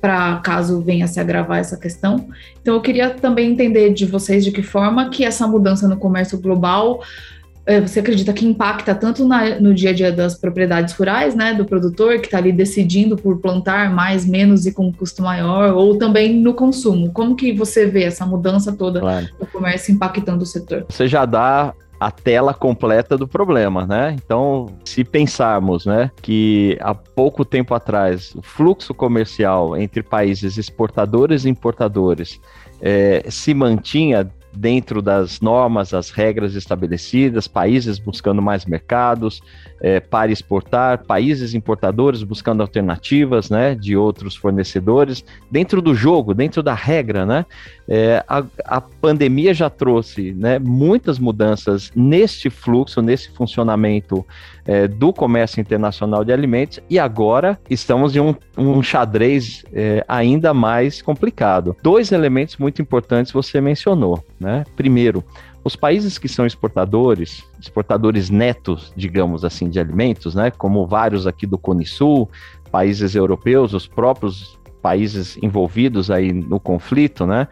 Para 0.00 0.36
caso 0.36 0.80
venha 0.80 1.06
se 1.06 1.18
agravar 1.18 1.58
essa 1.58 1.76
questão. 1.76 2.28
Então 2.60 2.74
eu 2.74 2.80
queria 2.80 3.10
também 3.10 3.52
entender 3.52 3.92
de 3.92 4.06
vocês 4.06 4.44
de 4.44 4.52
que 4.52 4.62
forma 4.62 5.10
que 5.10 5.24
essa 5.24 5.46
mudança 5.46 5.88
no 5.88 5.96
comércio 5.96 6.38
global 6.38 7.00
é, 7.68 7.82
você 7.82 8.00
acredita 8.00 8.32
que 8.32 8.46
impacta 8.46 8.94
tanto 8.94 9.28
na, 9.28 9.60
no 9.60 9.74
dia 9.74 9.90
a 9.90 9.92
dia 9.92 10.10
das 10.10 10.34
propriedades 10.34 10.94
rurais, 10.94 11.34
né, 11.34 11.52
do 11.52 11.66
produtor 11.66 12.18
que 12.18 12.24
está 12.24 12.38
ali 12.38 12.50
decidindo 12.50 13.14
por 13.14 13.40
plantar 13.40 13.92
mais, 13.92 14.24
menos 14.24 14.64
e 14.64 14.72
com 14.72 14.90
custo 14.90 15.22
maior, 15.22 15.74
ou 15.74 15.98
também 15.98 16.32
no 16.34 16.54
consumo? 16.54 17.12
Como 17.12 17.36
que 17.36 17.52
você 17.52 17.84
vê 17.84 18.04
essa 18.04 18.24
mudança 18.24 18.72
toda 18.72 19.00
claro. 19.00 19.28
do 19.38 19.46
comércio 19.46 19.92
impactando 19.92 20.44
o 20.44 20.46
setor? 20.46 20.86
Você 20.88 21.06
já 21.06 21.26
dá 21.26 21.74
a 22.00 22.10
tela 22.10 22.54
completa 22.54 23.16
do 23.16 23.26
problema, 23.26 23.86
né? 23.86 24.14
Então, 24.14 24.66
se 24.84 25.02
pensarmos, 25.04 25.84
né, 25.84 26.10
que 26.22 26.78
há 26.80 26.94
pouco 26.94 27.44
tempo 27.44 27.74
atrás 27.74 28.34
o 28.34 28.42
fluxo 28.42 28.94
comercial 28.94 29.76
entre 29.76 30.02
países 30.02 30.56
exportadores 30.56 31.44
e 31.44 31.48
importadores 31.48 32.40
é, 32.80 33.24
se 33.28 33.52
mantinha 33.52 34.30
dentro 34.52 35.02
das 35.02 35.40
normas, 35.40 35.92
as 35.92 36.10
regras 36.10 36.54
estabelecidas, 36.54 37.46
países 37.46 37.98
buscando 37.98 38.40
mais 38.40 38.64
mercados 38.64 39.40
é, 39.80 40.00
para 40.00 40.32
exportar, 40.32 41.04
países 41.04 41.54
importadores 41.54 42.22
buscando 42.22 42.62
alternativas 42.62 43.50
né, 43.50 43.74
de 43.74 43.96
outros 43.96 44.34
fornecedores, 44.34 45.24
dentro 45.50 45.80
do 45.80 45.94
jogo, 45.94 46.34
dentro 46.34 46.62
da 46.62 46.74
regra, 46.74 47.24
né? 47.24 47.46
É, 47.90 48.22
a, 48.28 48.44
a, 48.66 48.80
pandemia 48.82 49.54
já 49.54 49.70
trouxe 49.70 50.32
né, 50.34 50.58
muitas 50.58 51.18
mudanças 51.18 51.90
neste 51.96 52.50
fluxo, 52.50 53.00
nesse 53.00 53.30
funcionamento 53.30 54.26
é, 54.66 54.86
do 54.86 55.10
comércio 55.10 55.58
internacional 55.58 56.22
de 56.22 56.30
alimentos 56.30 56.80
e 56.90 56.98
agora 56.98 57.58
estamos 57.70 58.14
em 58.14 58.20
um, 58.20 58.34
um 58.58 58.82
xadrez 58.82 59.64
é, 59.72 60.04
ainda 60.06 60.52
mais 60.52 61.00
complicado. 61.00 61.74
Dois 61.82 62.12
elementos 62.12 62.58
muito 62.58 62.82
importantes 62.82 63.32
você 63.32 63.58
mencionou. 63.58 64.22
Né? 64.38 64.64
Primeiro, 64.76 65.24
os 65.68 65.76
países 65.76 66.16
que 66.16 66.28
são 66.28 66.46
exportadores, 66.46 67.44
exportadores 67.60 68.30
netos, 68.30 68.90
digamos 68.96 69.44
assim, 69.44 69.68
de 69.68 69.78
alimentos, 69.78 70.34
né, 70.34 70.50
como 70.50 70.86
vários 70.86 71.26
aqui 71.26 71.46
do 71.46 71.58
Cone 71.58 71.84
Sul, 71.84 72.28
países 72.72 73.14
europeus, 73.14 73.74
os 73.74 73.86
próprios 73.86 74.58
países 74.80 75.36
envolvidos 75.42 76.10
aí 76.10 76.32
no 76.32 76.58
conflito, 76.58 77.26
né, 77.26 77.48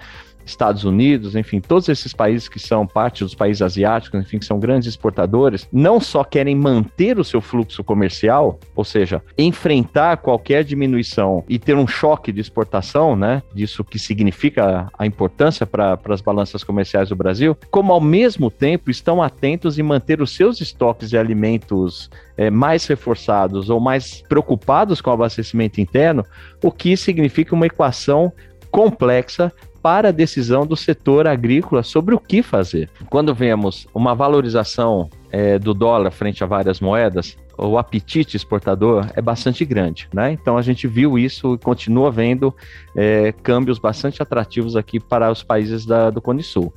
Estados 0.46 0.84
Unidos, 0.84 1.34
enfim, 1.34 1.60
todos 1.60 1.88
esses 1.88 2.14
países 2.14 2.48
que 2.48 2.58
são 2.58 2.86
parte 2.86 3.24
dos 3.24 3.34
países 3.34 3.60
asiáticos, 3.60 4.20
enfim, 4.20 4.38
que 4.38 4.44
são 4.44 4.58
grandes 4.58 4.88
exportadores, 4.88 5.68
não 5.72 6.00
só 6.00 6.22
querem 6.22 6.54
manter 6.54 7.18
o 7.18 7.24
seu 7.24 7.40
fluxo 7.40 7.82
comercial, 7.82 8.58
ou 8.74 8.84
seja, 8.84 9.20
enfrentar 9.36 10.18
qualquer 10.18 10.62
diminuição 10.62 11.44
e 11.48 11.58
ter 11.58 11.76
um 11.76 11.86
choque 11.86 12.30
de 12.30 12.40
exportação, 12.40 13.16
né? 13.16 13.42
Disso 13.52 13.84
que 13.84 13.98
significa 13.98 14.88
a 14.96 15.04
importância 15.04 15.66
para 15.66 15.98
as 16.08 16.20
balanças 16.20 16.62
comerciais 16.62 17.08
do 17.08 17.16
Brasil, 17.16 17.56
como 17.70 17.92
ao 17.92 18.00
mesmo 18.00 18.50
tempo 18.50 18.90
estão 18.90 19.22
atentos 19.22 19.78
em 19.78 19.82
manter 19.82 20.22
os 20.22 20.34
seus 20.34 20.60
estoques 20.60 21.10
de 21.10 21.18
alimentos 21.18 22.08
é, 22.36 22.50
mais 22.50 22.86
reforçados 22.86 23.68
ou 23.68 23.80
mais 23.80 24.22
preocupados 24.28 25.00
com 25.00 25.10
o 25.10 25.14
abastecimento 25.14 25.80
interno, 25.80 26.24
o 26.62 26.70
que 26.70 26.96
significa 26.96 27.54
uma 27.54 27.66
equação 27.66 28.32
complexa 28.70 29.52
para 29.86 30.08
a 30.08 30.10
decisão 30.10 30.66
do 30.66 30.74
setor 30.74 31.28
agrícola 31.28 31.80
sobre 31.84 32.12
o 32.12 32.18
que 32.18 32.42
fazer. 32.42 32.90
Quando 33.08 33.32
vemos 33.32 33.86
uma 33.94 34.16
valorização 34.16 35.08
é, 35.30 35.60
do 35.60 35.72
dólar 35.72 36.10
frente 36.10 36.42
a 36.42 36.46
várias 36.46 36.80
moedas, 36.80 37.36
o 37.56 37.78
apetite 37.78 38.36
exportador 38.36 39.06
é 39.14 39.22
bastante 39.22 39.64
grande, 39.64 40.08
né? 40.12 40.32
Então 40.32 40.58
a 40.58 40.62
gente 40.62 40.88
viu 40.88 41.16
isso 41.16 41.54
e 41.54 41.58
continua 41.58 42.10
vendo 42.10 42.52
é, 42.96 43.30
câmbios 43.44 43.78
bastante 43.78 44.20
atrativos 44.20 44.74
aqui 44.74 44.98
para 44.98 45.30
os 45.30 45.44
países 45.44 45.86
da, 45.86 46.10
do 46.10 46.20
Cone 46.20 46.42
Sul. 46.42 46.74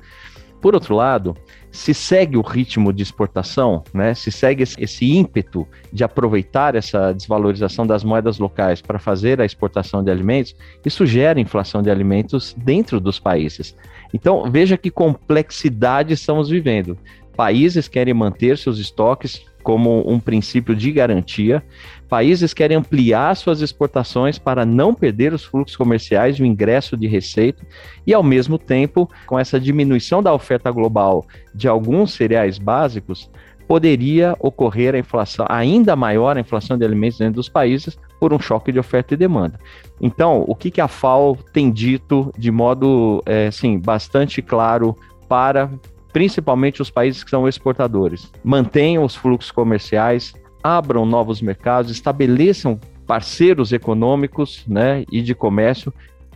Por 0.60 0.74
outro 0.74 0.94
lado, 0.94 1.36
se 1.70 1.94
segue 1.94 2.36
o 2.36 2.42
ritmo 2.42 2.92
de 2.92 3.02
exportação, 3.02 3.82
né, 3.94 4.12
se 4.14 4.30
segue 4.30 4.62
esse, 4.62 5.10
ímpeto 5.10 5.66
de 5.92 6.04
aproveitar 6.04 6.74
essa 6.74 7.12
desvalorização 7.12 7.86
das 7.86 8.04
moedas 8.04 8.38
locais 8.38 8.82
para 8.82 8.98
fazer 8.98 9.40
a 9.40 9.44
exportação 9.44 10.02
de 10.02 10.10
alimentos, 10.10 10.54
isso 10.84 11.06
gera 11.06 11.40
inflação 11.40 11.82
de 11.82 11.90
alimentos 11.90 12.54
dentro 12.58 13.00
dos 13.00 13.18
países. 13.18 13.74
Então, 14.12 14.50
veja 14.50 14.76
que 14.76 14.90
complexidade 14.90 16.12
estamos 16.12 16.48
vivendo. 16.48 16.98
Países 17.36 17.88
querem 17.88 18.12
manter 18.12 18.58
seus 18.58 18.78
estoques 18.78 19.46
como 19.62 20.02
um 20.10 20.18
princípio 20.18 20.74
de 20.74 20.90
garantia. 20.90 21.62
Países 22.10 22.52
querem 22.52 22.76
ampliar 22.76 23.36
suas 23.36 23.60
exportações 23.60 24.36
para 24.36 24.66
não 24.66 24.92
perder 24.92 25.32
os 25.32 25.44
fluxos 25.44 25.76
comerciais 25.76 26.36
e 26.36 26.42
o 26.42 26.44
ingresso 26.44 26.96
de 26.96 27.06
receita, 27.06 27.64
e 28.04 28.12
ao 28.12 28.22
mesmo 28.22 28.58
tempo, 28.58 29.08
com 29.28 29.38
essa 29.38 29.60
diminuição 29.60 30.20
da 30.20 30.34
oferta 30.34 30.72
global 30.72 31.24
de 31.54 31.68
alguns 31.68 32.12
cereais 32.12 32.58
básicos, 32.58 33.30
poderia 33.68 34.34
ocorrer 34.40 34.96
a 34.96 34.98
inflação, 34.98 35.46
ainda 35.48 35.94
maior 35.94 36.36
a 36.36 36.40
inflação 36.40 36.76
de 36.76 36.84
alimentos 36.84 37.18
dentro 37.18 37.34
dos 37.34 37.48
países, 37.48 37.96
por 38.18 38.34
um 38.34 38.40
choque 38.40 38.72
de 38.72 38.80
oferta 38.80 39.14
e 39.14 39.16
demanda. 39.16 39.60
Então, 40.00 40.44
o 40.48 40.56
que, 40.56 40.72
que 40.72 40.80
a 40.80 40.88
FAO 40.88 41.36
tem 41.52 41.70
dito 41.70 42.32
de 42.36 42.50
modo 42.50 43.22
é, 43.24 43.46
assim, 43.46 43.78
bastante 43.78 44.42
claro 44.42 44.96
para 45.28 45.70
principalmente 46.12 46.82
os 46.82 46.90
países 46.90 47.22
que 47.22 47.30
são 47.30 47.48
exportadores. 47.48 48.32
Mantenham 48.42 49.04
os 49.04 49.14
fluxos 49.14 49.52
comerciais, 49.52 50.34
abram 50.62 51.04
novos 51.06 51.40
mercados, 51.40 51.90
estabeleçam 51.90 52.78
parceiros 53.06 53.72
econômicos 53.72 54.64
né, 54.66 55.04
e 55.10 55.20
de 55.20 55.34
comércio 55.34 55.92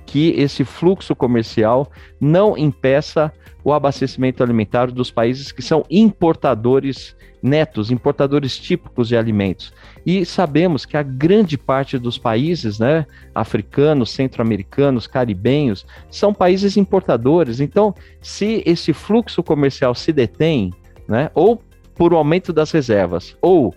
que 0.06 0.30
esse 0.30 0.64
fluxo 0.64 1.14
comercial 1.14 1.90
não 2.20 2.56
impeça 2.58 3.32
o 3.62 3.72
abastecimento 3.72 4.42
alimentar 4.42 4.90
dos 4.90 5.10
países 5.10 5.50
que 5.50 5.62
são 5.62 5.84
importadores 5.88 7.16
netos, 7.44 7.90
importadores 7.90 8.58
típicos 8.58 9.08
de 9.08 9.16
alimentos. 9.16 9.72
E 10.04 10.24
sabemos 10.24 10.86
que 10.86 10.96
a 10.96 11.02
grande 11.02 11.58
parte 11.58 11.98
dos 11.98 12.16
países, 12.16 12.78
né, 12.78 13.06
africanos, 13.34 14.10
centro-americanos, 14.10 15.06
caribenhos, 15.06 15.86
são 16.10 16.32
países 16.32 16.78
importadores. 16.78 17.60
Então, 17.60 17.94
se 18.22 18.62
esse 18.64 18.94
fluxo 18.94 19.42
comercial 19.42 19.94
se 19.94 20.10
detém, 20.10 20.72
né, 21.06 21.30
ou 21.34 21.62
por 21.94 22.12
aumento 22.14 22.52
das 22.52 22.70
reservas, 22.72 23.36
ou 23.42 23.74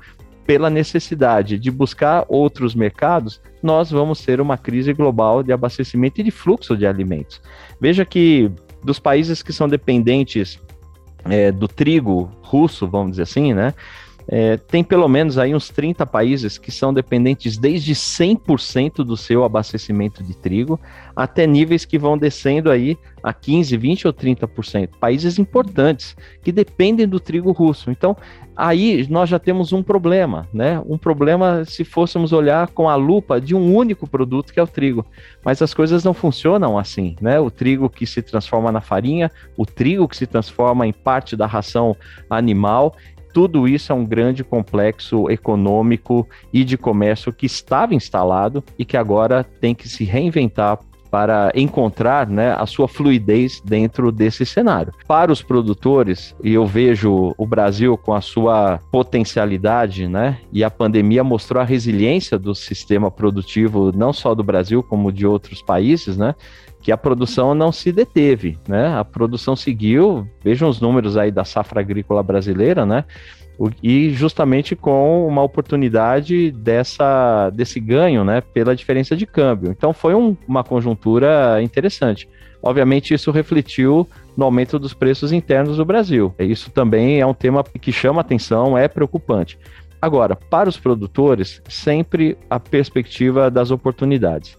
pela 0.47 0.69
necessidade 0.69 1.59
de 1.59 1.69
buscar 1.69 2.25
outros 2.29 2.73
mercados, 2.73 3.41
nós 3.61 3.91
vamos 3.91 4.23
ter 4.23 4.39
uma 4.39 4.57
crise 4.57 4.93
global 4.93 5.43
de 5.43 5.51
abastecimento 5.51 6.21
e 6.21 6.23
de 6.23 6.31
fluxo 6.31 6.77
de 6.77 6.87
alimentos. 6.87 7.41
Veja 7.81 8.05
que 8.05 8.49
dos 8.81 8.97
países 8.97 9.43
que 9.43 9.51
são 9.51 9.67
dependentes 9.67 10.57
é, 11.25 11.51
do 11.51 11.67
trigo 11.67 12.31
russo, 12.41 12.87
vamos 12.87 13.11
dizer 13.11 13.23
assim, 13.23 13.53
né? 13.53 13.73
É, 14.29 14.57
tem 14.57 14.83
pelo 14.83 15.07
menos 15.07 15.37
aí 15.37 15.55
uns 15.55 15.69
30 15.69 16.05
países 16.05 16.57
que 16.57 16.69
são 16.69 16.93
dependentes 16.93 17.57
desde 17.57 17.95
100% 17.95 18.95
do 18.97 19.15
seu 19.15 19.45
abastecimento 19.45 20.21
de 20.21 20.35
trigo 20.35 20.77
até 21.15 21.47
níveis 21.47 21.85
que 21.85 21.97
vão 21.97 22.17
descendo 22.17 22.69
aí 22.69 22.97
a 23.23 23.33
15, 23.33 23.77
20 23.77 24.07
ou 24.07 24.13
30%. 24.13 24.89
Países 24.99 25.39
importantes 25.39 26.15
que 26.41 26.51
dependem 26.51 27.07
do 27.07 27.19
trigo 27.19 27.51
russo. 27.51 27.89
Então, 27.89 28.17
aí 28.55 29.07
nós 29.09 29.29
já 29.29 29.39
temos 29.39 29.71
um 29.71 29.81
problema, 29.81 30.47
né? 30.53 30.81
Um 30.85 30.97
problema 30.97 31.63
se 31.65 31.83
fôssemos 31.85 32.33
olhar 32.33 32.67
com 32.67 32.89
a 32.89 32.95
lupa 32.95 33.39
de 33.39 33.55
um 33.55 33.73
único 33.73 34.07
produto 34.07 34.53
que 34.53 34.59
é 34.59 34.63
o 34.63 34.67
trigo. 34.67 35.05
Mas 35.43 35.61
as 35.61 35.73
coisas 35.73 36.03
não 36.03 36.13
funcionam 36.13 36.77
assim, 36.77 37.15
né? 37.21 37.39
O 37.39 37.49
trigo 37.49 37.89
que 37.89 38.05
se 38.05 38.21
transforma 38.21 38.71
na 38.71 38.81
farinha, 38.81 39.31
o 39.55 39.65
trigo 39.65 40.07
que 40.07 40.17
se 40.17 40.27
transforma 40.27 40.85
em 40.85 40.93
parte 40.93 41.35
da 41.35 41.45
ração 41.45 41.95
animal 42.29 42.95
tudo 43.37 43.67
isso 43.67 43.91
é 43.91 43.95
um 43.95 44.03
grande 44.03 44.43
complexo 44.43 45.29
econômico 45.29 46.27
e 46.51 46.63
de 46.63 46.75
comércio 46.75 47.31
que 47.31 47.45
estava 47.45 47.93
instalado 47.93 48.63
e 48.79 48.83
que 48.83 48.97
agora 48.97 49.43
tem 49.43 49.75
que 49.75 49.87
se 49.87 50.03
reinventar 50.03 50.79
para 51.09 51.51
encontrar 51.55 52.27
né, 52.27 52.53
a 52.57 52.65
sua 52.65 52.87
fluidez 52.87 53.61
dentro 53.63 54.11
desse 54.11 54.45
cenário. 54.45 54.93
Para 55.07 55.31
os 55.31 55.41
produtores, 55.41 56.35
e 56.43 56.53
eu 56.53 56.65
vejo 56.65 57.33
o 57.37 57.45
Brasil 57.45 57.97
com 57.97 58.13
a 58.13 58.21
sua 58.21 58.79
potencialidade, 58.91 60.07
né, 60.07 60.37
e 60.51 60.63
a 60.63 60.69
pandemia 60.69 61.23
mostrou 61.23 61.61
a 61.61 61.65
resiliência 61.65 62.37
do 62.37 62.53
sistema 62.53 63.09
produtivo, 63.09 63.91
não 63.95 64.11
só 64.13 64.33
do 64.35 64.43
Brasil, 64.43 64.83
como 64.83 65.11
de 65.11 65.25
outros 65.25 65.61
países, 65.61 66.17
né, 66.17 66.35
que 66.87 66.91
a 66.91 66.97
produção 66.97 67.53
não 67.53 67.69
se 67.69 67.91
deteve, 67.91 68.57
né? 68.65 68.97
A 68.97 69.03
produção 69.03 69.57
seguiu, 69.57 70.25
vejam 70.41 70.69
os 70.69 70.79
números 70.79 71.17
aí 71.17 71.31
da 71.31 71.43
safra 71.43 71.81
agrícola 71.81 72.23
brasileira, 72.23 72.85
né? 72.85 73.03
E 73.81 74.11
justamente 74.11 74.75
com 74.75 75.27
uma 75.27 75.41
oportunidade 75.41 76.51
dessa, 76.51 77.49
desse 77.49 77.79
ganho, 77.79 78.23
né, 78.23 78.41
pela 78.41 78.75
diferença 78.75 79.15
de 79.15 79.25
câmbio. 79.25 79.71
Então 79.71 79.93
foi 79.93 80.13
um, 80.13 80.37
uma 80.47 80.63
conjuntura 80.63 81.61
interessante. 81.61 82.29
Obviamente 82.61 83.13
isso 83.13 83.31
refletiu 83.31 84.07
no 84.35 84.45
aumento 84.45 84.77
dos 84.77 84.93
preços 84.93 85.31
internos 85.31 85.77
do 85.77 85.85
Brasil. 85.85 86.33
Isso 86.39 86.69
também 86.69 87.19
é 87.19 87.25
um 87.25 87.33
tema 87.33 87.63
que 87.63 87.91
chama 87.91 88.21
atenção, 88.21 88.77
é 88.77 88.87
preocupante. 88.87 89.57
Agora, 89.99 90.35
para 90.35 90.69
os 90.69 90.77
produtores, 90.77 91.61
sempre 91.67 92.37
a 92.49 92.59
perspectiva 92.59 93.49
das 93.49 93.71
oportunidades. 93.71 94.57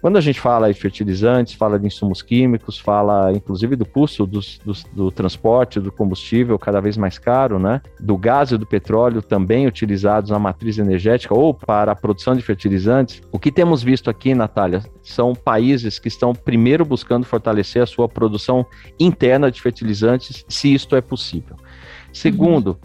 Quando 0.00 0.18
a 0.18 0.20
gente 0.20 0.38
fala 0.38 0.72
de 0.72 0.78
fertilizantes, 0.78 1.54
fala 1.54 1.78
de 1.78 1.86
insumos 1.86 2.22
químicos, 2.22 2.78
fala 2.78 3.32
inclusive 3.32 3.76
do 3.76 3.84
custo 3.84 4.26
do, 4.26 4.40
do, 4.64 4.72
do, 4.92 5.10
transporte, 5.10 5.80
do 5.80 5.90
combustível 5.90 6.58
cada 6.58 6.80
vez 6.80 6.96
mais 6.96 7.18
caro, 7.18 7.58
né? 7.58 7.80
Do 7.98 8.16
gás 8.16 8.52
e 8.52 8.58
do 8.58 8.66
petróleo 8.66 9.22
também 9.22 9.66
utilizados 9.66 10.30
na 10.30 10.38
matriz 10.38 10.78
energética 10.78 11.34
ou 11.34 11.54
para 11.54 11.92
a 11.92 11.96
produção 11.96 12.34
de 12.36 12.42
fertilizantes. 12.42 13.22
O 13.32 13.38
que 13.38 13.50
temos 13.50 13.82
visto 13.82 14.10
aqui, 14.10 14.34
Natália, 14.34 14.82
são 15.02 15.34
países 15.34 15.98
que 15.98 16.08
estão 16.08 16.34
primeiro 16.34 16.84
buscando 16.84 17.24
fortalecer 17.24 17.82
a 17.82 17.86
sua 17.86 18.08
produção 18.08 18.66
interna 19.00 19.50
de 19.50 19.60
fertilizantes, 19.60 20.44
se 20.48 20.72
isto 20.74 20.94
é 20.94 21.00
possível. 21.00 21.56
Segundo, 22.12 22.68
uhum. 22.68 22.76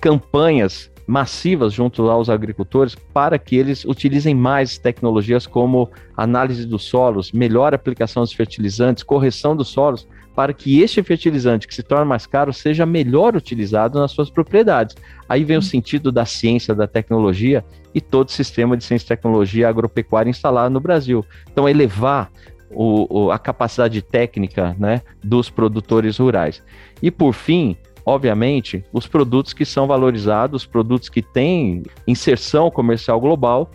campanhas 0.00 0.90
massivas 1.10 1.72
junto 1.72 2.08
aos 2.08 2.30
agricultores 2.30 2.94
para 2.94 3.36
que 3.36 3.56
eles 3.56 3.84
utilizem 3.84 4.32
mais 4.32 4.78
tecnologias 4.78 5.44
como 5.44 5.90
análise 6.16 6.64
dos 6.64 6.84
solos, 6.84 7.32
melhor 7.32 7.74
aplicação 7.74 8.22
dos 8.22 8.32
fertilizantes, 8.32 9.02
correção 9.02 9.56
dos 9.56 9.66
solos, 9.66 10.06
para 10.36 10.52
que 10.52 10.80
este 10.80 11.02
fertilizante 11.02 11.66
que 11.66 11.74
se 11.74 11.82
torna 11.82 12.04
mais 12.04 12.26
caro 12.26 12.52
seja 12.52 12.86
melhor 12.86 13.34
utilizado 13.34 13.98
nas 13.98 14.12
suas 14.12 14.30
propriedades. 14.30 14.94
Aí 15.28 15.42
vem 15.42 15.56
o 15.56 15.62
sentido 15.62 16.12
da 16.12 16.24
ciência, 16.24 16.76
da 16.76 16.86
tecnologia 16.86 17.64
e 17.92 18.00
todo 18.00 18.28
o 18.28 18.32
sistema 18.32 18.76
de 18.76 18.84
ciência 18.84 19.06
e 19.06 19.08
tecnologia 19.08 19.68
agropecuária 19.68 20.30
instalado 20.30 20.72
no 20.72 20.80
Brasil. 20.80 21.24
Então, 21.50 21.68
elevar 21.68 22.30
o, 22.70 23.24
o, 23.24 23.30
a 23.32 23.38
capacidade 23.38 24.00
técnica 24.00 24.76
né, 24.78 25.02
dos 25.22 25.50
produtores 25.50 26.18
rurais. 26.18 26.62
E, 27.02 27.10
por 27.10 27.32
fim, 27.32 27.76
obviamente, 28.10 28.84
os 28.92 29.06
produtos 29.06 29.52
que 29.52 29.64
são 29.64 29.86
valorizados, 29.86 30.62
os 30.62 30.66
produtos 30.66 31.08
que 31.08 31.22
têm 31.22 31.82
inserção 32.06 32.70
comercial 32.70 33.20
global 33.20 33.70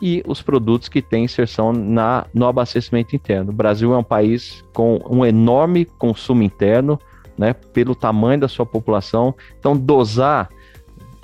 e 0.00 0.22
os 0.26 0.42
produtos 0.42 0.88
que 0.88 1.00
têm 1.00 1.24
inserção 1.24 1.72
na, 1.72 2.26
no 2.32 2.46
abastecimento 2.46 3.16
interno. 3.16 3.50
O 3.50 3.54
Brasil 3.54 3.92
é 3.94 3.96
um 3.96 4.04
país 4.04 4.62
com 4.74 5.00
um 5.08 5.24
enorme 5.24 5.84
consumo 5.84 6.42
interno, 6.42 7.00
né, 7.36 7.52
pelo 7.52 7.94
tamanho 7.94 8.40
da 8.40 8.48
sua 8.48 8.66
população. 8.66 9.34
Então, 9.58 9.76
dosar, 9.76 10.50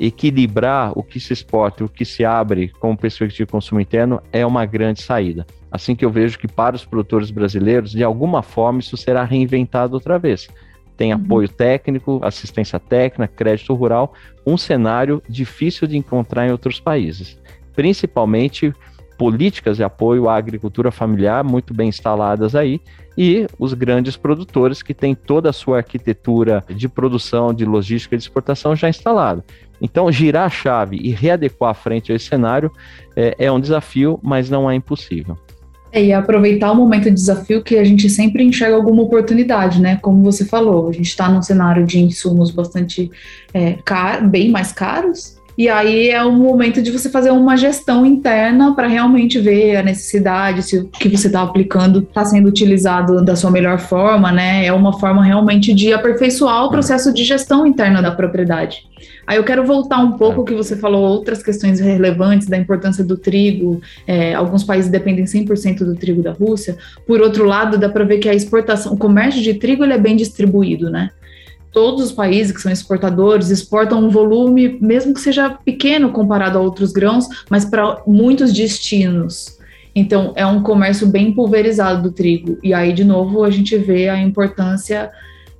equilibrar 0.01 0.93
o 0.97 1.03
que 1.03 1.21
se 1.21 1.33
exporta 1.33 1.83
e 1.83 1.87
o 1.87 1.89
que 1.89 2.05
se 2.05 2.25
abre 2.25 2.71
como 2.81 2.97
perspectiva 2.97 3.47
de 3.47 3.53
consumo 3.53 3.81
interno 3.81 4.21
é 4.33 4.45
uma 4.45 4.65
grande 4.65 5.03
saída. 5.03 5.47
Assim 5.71 5.95
que 5.95 6.05
eu 6.05 6.11
vejo 6.11 6.39
que 6.39 6.49
para 6.49 6.75
os 6.75 6.85
produtores 6.85 7.31
brasileiros, 7.31 7.93
de 7.93 8.03
alguma 8.03 8.43
forma, 8.43 8.81
isso 8.81 8.97
será 8.97 9.23
reinventado 9.23 9.95
outra 9.95 10.19
vez 10.19 10.49
tem 10.97 11.13
uhum. 11.15 11.21
apoio 11.21 11.49
técnico, 11.49 12.21
assistência 12.23 12.79
técnica, 12.79 13.33
crédito 13.35 13.75
rural, 13.75 14.15
um 14.47 14.57
cenário 14.57 15.23
difícil 15.29 15.87
de 15.87 15.97
encontrar 15.97 16.47
em 16.47 16.53
outros 16.53 16.81
países. 16.81 17.39
Principalmente 17.75 18.73
políticas 19.19 19.77
de 19.77 19.85
apoio 19.85 20.29
à 20.29 20.37
agricultura 20.37 20.91
familiar 20.91 21.45
muito 21.45 21.73
bem 21.73 21.89
instaladas 21.89 22.55
aí 22.55 22.81
e 23.17 23.47
os 23.59 23.73
grandes 23.73 24.17
produtores 24.17 24.83
que 24.83 24.93
têm 24.93 25.15
toda 25.15 25.51
a 25.51 25.53
sua 25.53 25.79
arquitetura 25.79 26.65
de 26.69 26.89
produção, 26.89 27.55
de 27.55 27.65
logística 27.65 28.15
e 28.15 28.19
de 28.19 28.25
exportação 28.25 28.75
já 28.75 28.89
instalada. 28.89 29.45
Então, 29.81 30.11
girar 30.11 30.47
a 30.47 30.51
chave 30.51 30.97
e 30.97 31.11
readequar 31.11 31.75
frente 31.75 32.11
a 32.11 32.15
esse 32.15 32.27
cenário 32.27 32.71
é, 33.15 33.35
é 33.39 33.53
um 33.53 33.61
desafio, 33.61 34.19
mas 34.23 34.51
não 34.51 34.71
é 34.71 34.75
impossível. 34.75 35.39
É, 35.95 36.07
e 36.07 36.13
aproveitar 36.13 36.73
o 36.73 36.75
momento 36.75 37.05
de 37.05 37.13
desafio 37.13 37.63
que 37.63 37.79
a 37.79 37.85
gente 37.85 38.11
sempre 38.11 38.43
enxerga 38.43 38.75
alguma 38.75 39.01
oportunidade, 39.01 39.81
né? 39.81 39.97
Como 40.03 40.25
você 40.25 40.45
falou, 40.45 40.89
a 40.89 40.93
gente 40.93 41.07
está 41.07 41.29
num 41.29 41.41
cenário 41.41 41.87
de 41.87 42.01
insumos 42.01 42.51
bastante 42.51 43.09
é, 43.55 43.77
caro, 43.85 44.27
bem 44.27 44.51
mais 44.51 44.73
caros, 44.73 45.39
e 45.57 45.69
aí 45.69 46.11
é 46.11 46.21
o 46.25 46.33
momento 46.33 46.83
de 46.83 46.91
você 46.91 47.09
fazer 47.09 47.31
uma 47.31 47.57
gestão 47.57 48.05
interna 48.05 48.75
para 48.75 48.89
realmente 48.89 49.39
ver 49.39 49.77
a 49.77 49.85
necessidade, 49.85 50.65
se 50.65 50.79
o 50.79 50.87
que 50.87 51.09
você 51.09 51.29
está 51.29 51.43
aplicando 51.43 52.01
está 52.01 52.25
sendo 52.25 52.49
utilizado 52.49 53.25
da 53.25 53.37
sua 53.37 53.53
melhor 53.53 53.79
forma, 53.79 54.33
né? 54.33 54.67
É 54.67 54.73
uma 54.73 54.99
forma 54.99 55.23
realmente 55.23 55.73
de 55.73 55.93
aperfeiçoar 55.93 56.65
o 56.65 56.71
processo 56.71 57.15
de 57.15 57.23
gestão 57.23 57.65
interna 57.65 58.03
da 58.03 58.11
propriedade. 58.11 58.85
Aí 59.27 59.37
eu 59.37 59.45
quero 59.45 59.65
voltar 59.65 59.99
um 59.99 60.13
pouco 60.13 60.43
é. 60.43 60.45
que 60.45 60.55
você 60.55 60.77
falou 60.77 61.03
outras 61.03 61.43
questões 61.43 61.81
relevantes 61.81 62.47
da 62.47 62.57
importância 62.57 63.05
do 63.05 63.17
trigo. 63.17 63.81
É, 64.07 64.35
alguns 64.35 64.65
países 64.65 64.91
dependem 64.91 65.25
100% 65.25 65.79
do 65.79 65.95
trigo 65.95 66.23
da 66.23 66.33
Rússia. 66.33 66.77
Por 67.07 67.21
outro 67.21 67.45
lado, 67.45 67.79
dá 67.79 67.89
para 67.89 68.05
ver 68.05 68.19
que 68.19 68.29
a 68.29 68.35
exportação, 68.35 68.93
o 68.93 68.97
comércio 68.97 69.43
de 69.43 69.55
trigo 69.55 69.85
ele 69.85 69.93
é 69.93 69.99
bem 69.99 70.17
distribuído, 70.17 70.91
né? 70.91 71.11
todos 71.75 72.05
os 72.05 72.13
países 72.13 72.53
que 72.53 72.63
são 72.63 72.71
exportadores 72.71 73.51
exportam 73.51 74.03
um 74.03 74.09
volume, 74.09 74.79
mesmo 74.81 75.13
que 75.13 75.21
seja 75.21 75.51
pequeno 75.51 76.13
comparado 76.13 76.57
a 76.57 76.61
outros 76.61 76.93
grãos, 76.93 77.27
mas 77.51 77.65
para 77.65 78.01
muitos 78.07 78.53
destinos. 78.53 79.59
Então, 79.95 80.33
é 80.37 80.47
um 80.47 80.63
comércio 80.63 81.07
bem 81.07 81.33
pulverizado 81.33 82.03
do 82.03 82.13
trigo. 82.13 82.59
E 82.63 82.73
aí, 82.73 82.93
de 82.93 83.05
novo, 83.05 83.45
a 83.45 83.51
gente 83.51 83.77
vê 83.77 84.09
a 84.09 84.21
importância 84.21 85.11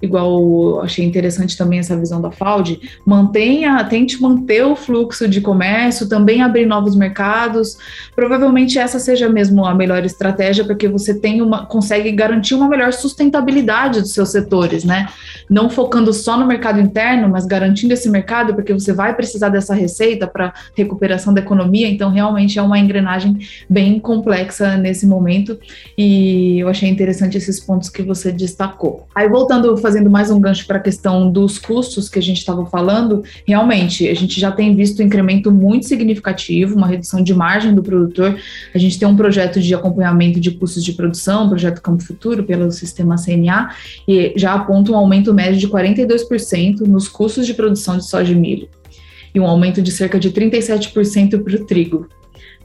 igual 0.05 0.81
achei 0.83 1.05
interessante 1.05 1.57
também 1.57 1.79
essa 1.79 1.97
visão 1.97 2.21
da 2.21 2.31
FAUD, 2.31 2.81
mantenha, 3.05 3.83
tente 3.85 4.21
manter 4.21 4.65
o 4.65 4.77
fluxo 4.77 5.29
de 5.29 5.41
comércio, 5.41 6.09
também 6.09 6.43
abrir 6.43 6.67
novos 6.67 6.95
mercados. 6.95 7.77
Provavelmente 8.15 8.79
essa 8.79 8.99
seja 8.99 9.29
mesmo 9.29 9.65
a 9.65 9.75
melhor 9.75 10.05
estratégia, 10.05 10.65
porque 10.65 10.89
você 10.89 11.15
tem 11.19 11.41
uma, 11.41 11.67
consegue 11.67 12.13
garantir 12.13 12.55
uma 12.55 12.69
melhor 12.69 12.93
sustentabilidade 12.93 14.01
dos 14.01 14.13
seus 14.13 14.31
setores, 14.31 14.85
né? 14.85 15.09
Não 15.49 15.69
focando 15.69 16.13
só 16.13 16.37
no 16.37 16.47
mercado 16.47 16.81
interno, 16.81 17.29
mas 17.29 17.47
garantindo 17.47 17.95
esse 17.95 18.09
mercado, 18.09 18.55
porque 18.55 18.73
você 18.73 18.93
vai 18.93 19.15
precisar 19.15 19.49
dessa 19.49 19.75
receita 19.75 20.27
para 20.27 20.53
recuperação 20.77 21.33
da 21.33 21.41
economia, 21.41 21.89
então 21.89 22.11
realmente 22.11 22.59
é 22.59 22.63
uma 22.63 22.79
engrenagem 22.79 23.39
bem 23.69 23.99
complexa 23.99 24.77
nesse 24.77 25.07
momento, 25.07 25.59
e 25.97 26.59
eu 26.61 26.69
achei 26.69 26.89
interessante 26.89 27.37
esses 27.37 27.61
pontos 27.61 27.89
que 27.89 28.03
você 28.03 28.31
destacou. 28.31 29.07
Aí 29.15 29.29
voltando 29.29 29.77
fazendo 29.95 30.11
mais 30.11 30.29
um 30.29 30.41
gancho 30.41 30.67
para 30.67 30.79
a 30.79 30.81
questão 30.81 31.31
dos 31.31 31.57
custos 31.57 32.09
que 32.09 32.19
a 32.19 32.23
gente 32.23 32.39
estava 32.39 32.67
falando, 32.67 33.23
realmente 33.47 34.09
a 34.09 34.15
gente 34.15 34.41
já 34.41 34.51
tem 34.51 34.75
visto 34.75 35.01
um 35.01 35.07
incremento 35.07 35.53
muito 35.53 35.87
significativo, 35.87 36.75
uma 36.75 36.89
redução 36.89 37.23
de 37.23 37.33
margem 37.33 37.73
do 37.73 37.81
produtor. 37.81 38.37
A 38.75 38.79
gente 38.79 38.99
tem 38.99 39.07
um 39.07 39.15
projeto 39.15 39.61
de 39.61 39.73
acompanhamento 39.73 40.41
de 40.41 40.51
custos 40.51 40.83
de 40.83 40.95
produção, 40.95 41.49
projeto 41.49 41.81
Campo 41.81 42.03
Futuro, 42.03 42.43
pelo 42.43 42.73
sistema 42.73 43.15
CNA, 43.15 43.71
e 44.09 44.33
já 44.35 44.55
aponta 44.55 44.91
um 44.91 44.97
aumento 44.97 45.33
médio 45.33 45.61
de 45.61 45.69
42% 45.69 46.81
nos 46.81 47.07
custos 47.07 47.47
de 47.47 47.55
produção 47.55 47.97
de 47.97 48.05
soja 48.05 48.33
e 48.33 48.35
milho, 48.35 48.69
e 49.33 49.39
um 49.39 49.47
aumento 49.47 49.81
de 49.81 49.93
cerca 49.93 50.19
de 50.19 50.33
37% 50.33 51.41
para 51.41 51.55
o 51.55 51.65
trigo 51.65 52.09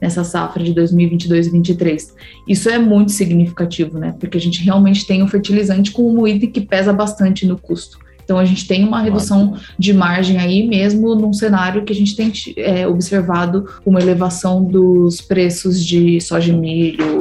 nessa 0.00 0.24
safra 0.24 0.62
de 0.62 0.74
2022-23. 0.74 2.12
Isso 2.48 2.68
é 2.68 2.78
muito 2.78 3.12
significativo, 3.12 3.98
né? 3.98 4.14
Porque 4.18 4.38
a 4.38 4.40
gente 4.40 4.62
realmente 4.62 5.06
tem 5.06 5.22
um 5.22 5.28
fertilizante 5.28 5.90
com 5.90 6.10
um 6.10 6.26
item 6.26 6.50
que 6.50 6.60
pesa 6.60 6.92
bastante 6.92 7.46
no 7.46 7.58
custo. 7.58 7.98
Então 8.30 8.38
a 8.38 8.44
gente 8.44 8.64
tem 8.68 8.84
uma 8.84 9.02
redução 9.02 9.56
de 9.76 9.92
margem 9.92 10.38
aí 10.38 10.64
mesmo 10.64 11.16
num 11.16 11.32
cenário 11.32 11.82
que 11.84 11.92
a 11.92 11.96
gente 11.96 12.14
tem 12.14 12.32
é, 12.56 12.86
observado 12.86 13.68
uma 13.84 14.00
elevação 14.00 14.62
dos 14.62 15.20
preços 15.20 15.84
de 15.84 16.20
soja 16.20 16.52
e 16.52 16.56
milho, 16.56 17.19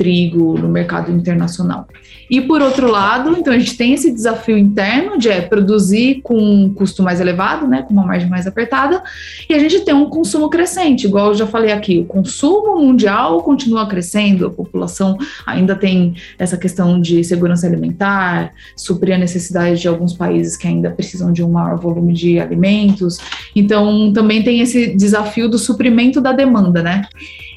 trigo 0.00 0.56
no 0.58 0.66
mercado 0.66 1.12
internacional. 1.12 1.86
E 2.30 2.40
por 2.40 2.62
outro 2.62 2.90
lado, 2.90 3.36
então 3.38 3.52
a 3.52 3.58
gente 3.58 3.76
tem 3.76 3.92
esse 3.92 4.10
desafio 4.10 4.56
interno 4.56 5.18
de 5.18 5.28
é, 5.28 5.42
produzir 5.42 6.22
com 6.22 6.38
um 6.38 6.72
custo 6.72 7.02
mais 7.02 7.20
elevado, 7.20 7.66
né, 7.66 7.82
com 7.82 7.92
uma 7.92 8.06
margem 8.06 8.30
mais 8.30 8.46
apertada, 8.46 9.02
e 9.46 9.52
a 9.52 9.58
gente 9.58 9.80
tem 9.80 9.92
um 9.92 10.08
consumo 10.08 10.48
crescente, 10.48 11.06
igual 11.06 11.28
eu 11.28 11.34
já 11.34 11.46
falei 11.46 11.70
aqui, 11.70 11.98
o 11.98 12.06
consumo 12.06 12.80
mundial 12.80 13.42
continua 13.42 13.86
crescendo, 13.86 14.46
a 14.46 14.50
população 14.50 15.18
ainda 15.44 15.76
tem 15.76 16.14
essa 16.38 16.56
questão 16.56 16.98
de 16.98 17.22
segurança 17.22 17.66
alimentar, 17.66 18.54
suprir 18.74 19.16
a 19.16 19.18
necessidade 19.18 19.78
de 19.78 19.88
alguns 19.88 20.14
países 20.14 20.56
que 20.56 20.66
ainda 20.66 20.90
precisam 20.90 21.32
de 21.32 21.42
um 21.42 21.50
maior 21.50 21.78
volume 21.78 22.14
de 22.14 22.40
alimentos. 22.40 23.18
Então 23.54 24.14
também 24.14 24.42
tem 24.42 24.60
esse 24.60 24.96
desafio 24.96 25.46
do 25.46 25.58
suprimento 25.58 26.22
da 26.22 26.32
demanda, 26.32 26.82
né? 26.82 27.02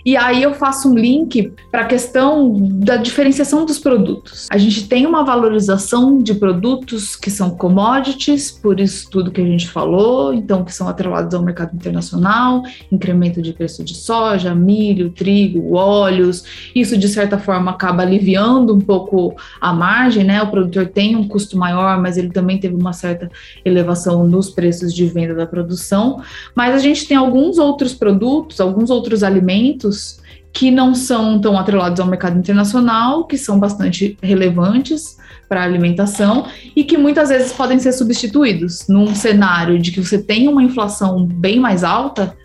E 0.05 0.17
aí 0.17 0.43
eu 0.43 0.53
faço 0.53 0.89
um 0.89 0.95
link 0.95 1.53
para 1.71 1.81
a 1.81 1.85
questão 1.85 2.53
da 2.59 2.97
diferenciação 2.97 3.65
dos 3.65 3.79
produtos. 3.79 4.47
A 4.51 4.57
gente 4.57 4.87
tem 4.87 5.05
uma 5.05 5.23
valorização 5.23 6.19
de 6.19 6.33
produtos 6.33 7.15
que 7.15 7.31
são 7.31 7.51
commodities, 7.51 8.51
por 8.51 8.81
isso 8.81 9.09
tudo 9.09 9.31
que 9.31 9.39
a 9.39 9.45
gente 9.45 9.69
falou, 9.69 10.33
então 10.33 10.65
que 10.65 10.73
são 10.73 10.89
atrelados 10.89 11.33
ao 11.33 11.41
mercado 11.41 11.73
internacional, 11.73 12.63
incremento 12.91 13.41
de 13.41 13.53
preço 13.53 13.81
de 13.83 13.95
soja, 13.95 14.53
milho, 14.53 15.09
trigo, 15.09 15.73
óleos. 15.73 16.43
Isso 16.75 16.97
de 16.97 17.07
certa 17.07 17.37
forma 17.37 17.71
acaba 17.71 18.03
aliviando 18.03 18.75
um 18.75 18.81
pouco 18.81 19.35
a 19.61 19.71
margem, 19.71 20.25
né? 20.25 20.41
O 20.41 20.51
produtor 20.51 20.87
tem 20.87 21.15
um 21.15 21.27
custo 21.27 21.57
maior, 21.57 22.01
mas 22.01 22.17
ele 22.17 22.29
também 22.29 22.59
teve 22.59 22.75
uma 22.75 22.91
certa 22.91 23.31
elevação 23.63 24.27
nos 24.27 24.49
preços 24.49 24.93
de 24.93 25.05
venda 25.05 25.33
da 25.33 25.47
produção. 25.47 26.21
Mas 26.53 26.75
a 26.75 26.79
gente 26.79 27.07
tem 27.07 27.15
alguns 27.15 27.57
outros 27.57 27.93
produtos, 27.93 28.59
alguns 28.59 28.89
outros 28.89 29.23
alimentos 29.23 29.92
produtos 29.93 30.19
que 30.51 30.69
não 30.69 30.93
são 30.93 31.39
tão 31.39 31.57
atrelados 31.57 31.99
ao 31.99 32.05
mercado 32.05 32.37
internacional, 32.37 33.25
que 33.25 33.37
são 33.37 33.59
bastante 33.59 34.17
relevantes 34.21 35.17
para 35.49 35.61
a 35.61 35.63
alimentação 35.63 36.45
e 36.75 36.83
que 36.83 36.95
muitas 36.95 37.29
vezes 37.29 37.51
podem 37.51 37.79
ser 37.79 37.91
substituídos 37.91 38.87
num 38.87 39.15
cenário 39.15 39.79
de 39.79 39.91
que 39.91 39.99
você 39.99 40.21
tem 40.21 40.47
uma 40.47 40.61
inflação 40.61 41.25
bem 41.25 41.59
mais 41.59 41.83
alta, 41.83 42.35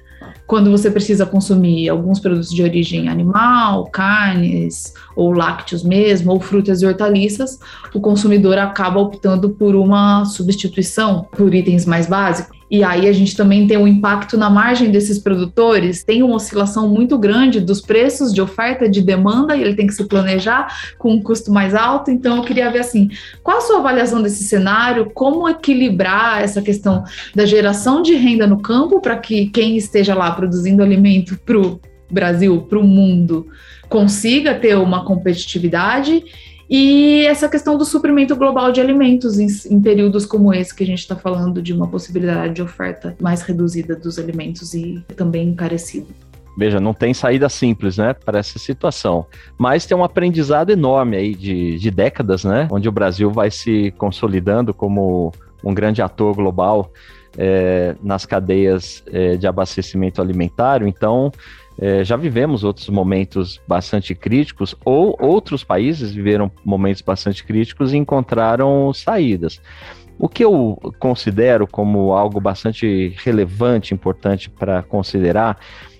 quando 0.47 0.71
você 0.71 0.91
precisa 0.91 1.27
consumir 1.27 1.91
alguns 1.91 2.19
produtos 2.19 2.49
de 2.49 2.63
origem 2.63 3.11
animal, 3.11 3.85
carnes 3.91 4.95
ou 5.15 5.31
lácteos 5.31 5.83
mesmo, 5.83 6.33
ou 6.33 6.41
frutas 6.41 6.81
e 6.81 6.87
hortaliças, 6.87 7.59
o 7.93 8.01
consumidor 8.01 8.57
acaba 8.57 8.99
optando 8.99 9.51
por 9.51 9.77
uma 9.77 10.25
substituição 10.25 11.27
por 11.37 11.55
itens 11.55 11.85
mais 11.85 12.07
básicos. 12.07 12.58
E 12.71 12.85
aí 12.85 13.09
a 13.09 13.13
gente 13.13 13.35
também 13.37 13.67
tem 13.67 13.79
um 13.79 13.89
impacto 13.89 14.37
na 14.37 14.51
margem 14.51 14.91
desses 14.91 15.19
produtores, 15.19 16.05
tem 16.05 16.23
uma 16.23 16.37
oscilação 16.37 16.89
muito 16.89 17.17
grande 17.19 17.61
dos 17.61 17.81
preços 17.81 18.33
de 18.33 18.43
oferta 18.43 18.89
de 18.89 19.01
demanda, 19.01 19.57
e 19.57 19.63
ele 19.63 19.75
tem 19.75 19.87
que 19.87 19.95
se 19.95 20.05
planejar 20.05 20.95
com 20.99 21.13
um 21.13 21.23
custo 21.23 21.51
mais 21.51 21.75
alto. 21.75 22.11
Então 22.11 22.37
eu 22.37 22.43
queria 22.43 22.71
ver 22.71 22.81
assim, 22.81 23.11
qual 23.43 23.59
a 23.59 23.61
sua 23.63 23.79
avaliação 23.79 24.21
desse 24.21 24.45
cenário, 24.45 25.11
como 25.15 25.49
equilibrar 25.49 26.43
essa 26.43 26.61
questão 26.61 27.05
da 27.35 27.47
geração 27.47 28.03
de 28.03 28.15
renda 28.15 28.47
no 28.47 28.61
campo 28.61 29.01
para 29.01 29.17
que 29.17 29.47
quem 29.47 29.77
esteja 29.77 30.15
lá 30.15 30.31
produzindo 30.31 30.83
alimento 30.83 31.39
para 31.45 31.59
o 31.59 31.81
Brasil, 32.11 32.63
para 32.63 32.79
o 32.79 32.85
mundo, 32.85 33.47
consiga 33.89 34.55
ter 34.55 34.77
uma 34.77 35.05
competitividade 35.05 36.25
e 36.69 37.25
essa 37.27 37.49
questão 37.49 37.79
do 37.79 37.85
suprimento 37.85 38.37
global 38.37 38.71
de 38.71 38.81
alimentos 38.81 39.39
em, 39.39 39.47
em 39.71 39.81
períodos 39.81 40.27
como 40.27 40.53
esse 40.53 40.75
que 40.75 40.85
a 40.85 40.87
gente 40.87 41.01
está 41.01 41.17
falando 41.17 41.63
de 41.63 41.73
uma 41.73 41.89
possibilidade 41.89 42.55
de 42.55 42.63
oferta 42.63 43.17
mais 43.21 43.43
reduzida 43.43 43.97
dos 43.97 44.19
alimentos 44.19 44.75
e 44.75 45.03
também 45.17 45.49
encarecido. 45.49 46.09
Veja, 46.59 46.81
não 46.81 46.93
tem 46.93 47.15
saída 47.15 47.49
simples, 47.49 47.97
né, 47.99 48.13
para 48.13 48.41
essa 48.41 48.59
situação. 48.59 49.27
Mas 49.57 49.87
tem 49.87 49.97
um 49.97 50.03
aprendizado 50.03 50.71
enorme 50.71 51.17
aí 51.17 51.35
de, 51.35 51.79
de 51.79 51.91
décadas, 51.91 52.45
né, 52.45 52.67
onde 52.71 52.89
o 52.89 52.93
Brasil 52.93 53.31
vai 53.31 53.51
se 53.51 53.95
consolidando 53.97 54.75
como 54.75 55.33
um 55.63 55.73
grande 55.73 56.03
ator 56.03 56.35
global 56.35 56.93
é, 57.37 57.95
nas 58.03 58.27
cadeias 58.27 59.05
é, 59.07 59.37
de 59.37 59.47
abastecimento 59.47 60.21
alimentar. 60.21 60.83
Então, 60.83 61.31
é, 61.81 62.03
já 62.03 62.17
vivemos 62.17 62.65
outros 62.65 62.89
momentos 62.89 63.61
bastante 63.67 64.15
críticos, 64.15 64.75
ou 64.85 65.17
outros 65.21 65.63
países 65.63 66.13
viveram 66.13 66.51
momentos 66.65 67.03
bastante 67.03 67.45
críticos 67.45 67.93
e 67.93 67.97
encontraram 67.97 68.93
saídas. 68.93 69.61
O 70.19 70.29
que 70.29 70.45
eu 70.45 70.77
considero 70.99 71.67
como 71.69 72.13
algo 72.13 72.41
bastante 72.41 73.15
relevante, 73.19 73.95
importante 73.95 74.51
para 74.51 74.83
considerar, 74.83 75.59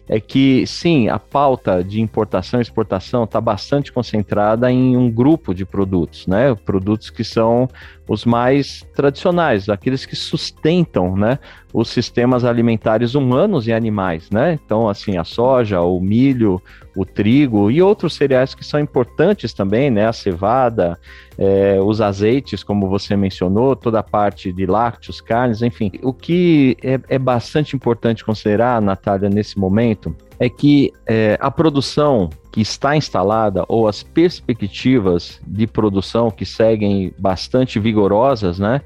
é 0.09 0.19
que 0.19 0.67
sim, 0.67 1.09
a 1.09 1.19
pauta 1.19 1.85
de 1.85 2.01
importação 2.01 2.61
e 2.61 2.63
exportação 2.63 3.25
está 3.25 3.41
bastante 3.41 3.93
concentrada 3.93 4.71
em 4.71 4.97
um 4.97 5.11
grupo 5.11 5.55
de 5.55 5.67
produtos, 5.67 6.27
né? 6.27 6.55
Produtos 6.55 7.11
que 7.11 7.23
são 7.23 7.69
os 8.09 8.25
mais 8.25 8.87
tradicionais, 8.95 9.69
aqueles 9.69 10.07
que 10.07 10.17
sustentam, 10.17 11.15
né, 11.15 11.39
os 11.75 11.91
sistemas 11.91 12.43
alimentares 12.45 13.15
humanos 13.15 13.69
e 13.69 13.73
animais, 13.73 14.31
né? 14.31 14.59
Então, 14.65 14.89
assim, 14.89 15.19
a 15.19 15.25
soja, 15.25 15.83
o 15.83 16.01
milho, 16.01 16.63
o 16.97 17.05
trigo 17.05 17.71
e 17.71 17.83
outros 17.83 18.15
cereais 18.15 18.55
que 18.55 18.65
são 18.65 18.81
importantes 18.81 19.53
também, 19.53 19.91
né? 19.91 20.07
A 20.07 20.13
cevada, 20.13 20.99
é, 21.37 21.79
os 21.81 22.01
azeites, 22.01 22.65
como 22.65 22.89
você 22.89 23.15
mencionou, 23.15 23.77
toda 23.77 24.01
a 24.01 24.03
parte 24.03 24.51
de 24.51 24.65
lácteos, 24.65 25.21
carnes, 25.21 25.61
enfim. 25.61 25.93
O 26.03 26.15
que 26.15 26.77
é, 26.83 26.99
é 27.09 27.19
bastante 27.19 27.77
importante 27.77 28.25
considerar, 28.25 28.81
Natália, 28.81 29.29
nesse 29.29 29.59
momento, 29.59 29.98
é 30.39 30.49
que 30.49 30.93
é, 31.07 31.37
a 31.41 31.51
produção 31.51 32.31
que 32.53 32.61
está 32.61 32.97
instalada 32.97 33.65
ou 33.69 33.89
as 33.89 34.03
perspectivas 34.03 35.41
de 35.47 35.67
produção 35.67 36.31
que 36.31 36.45
seguem 36.45 37.13
bastante 37.19 37.79
vigorosas, 37.79 38.59
né? 38.59 38.81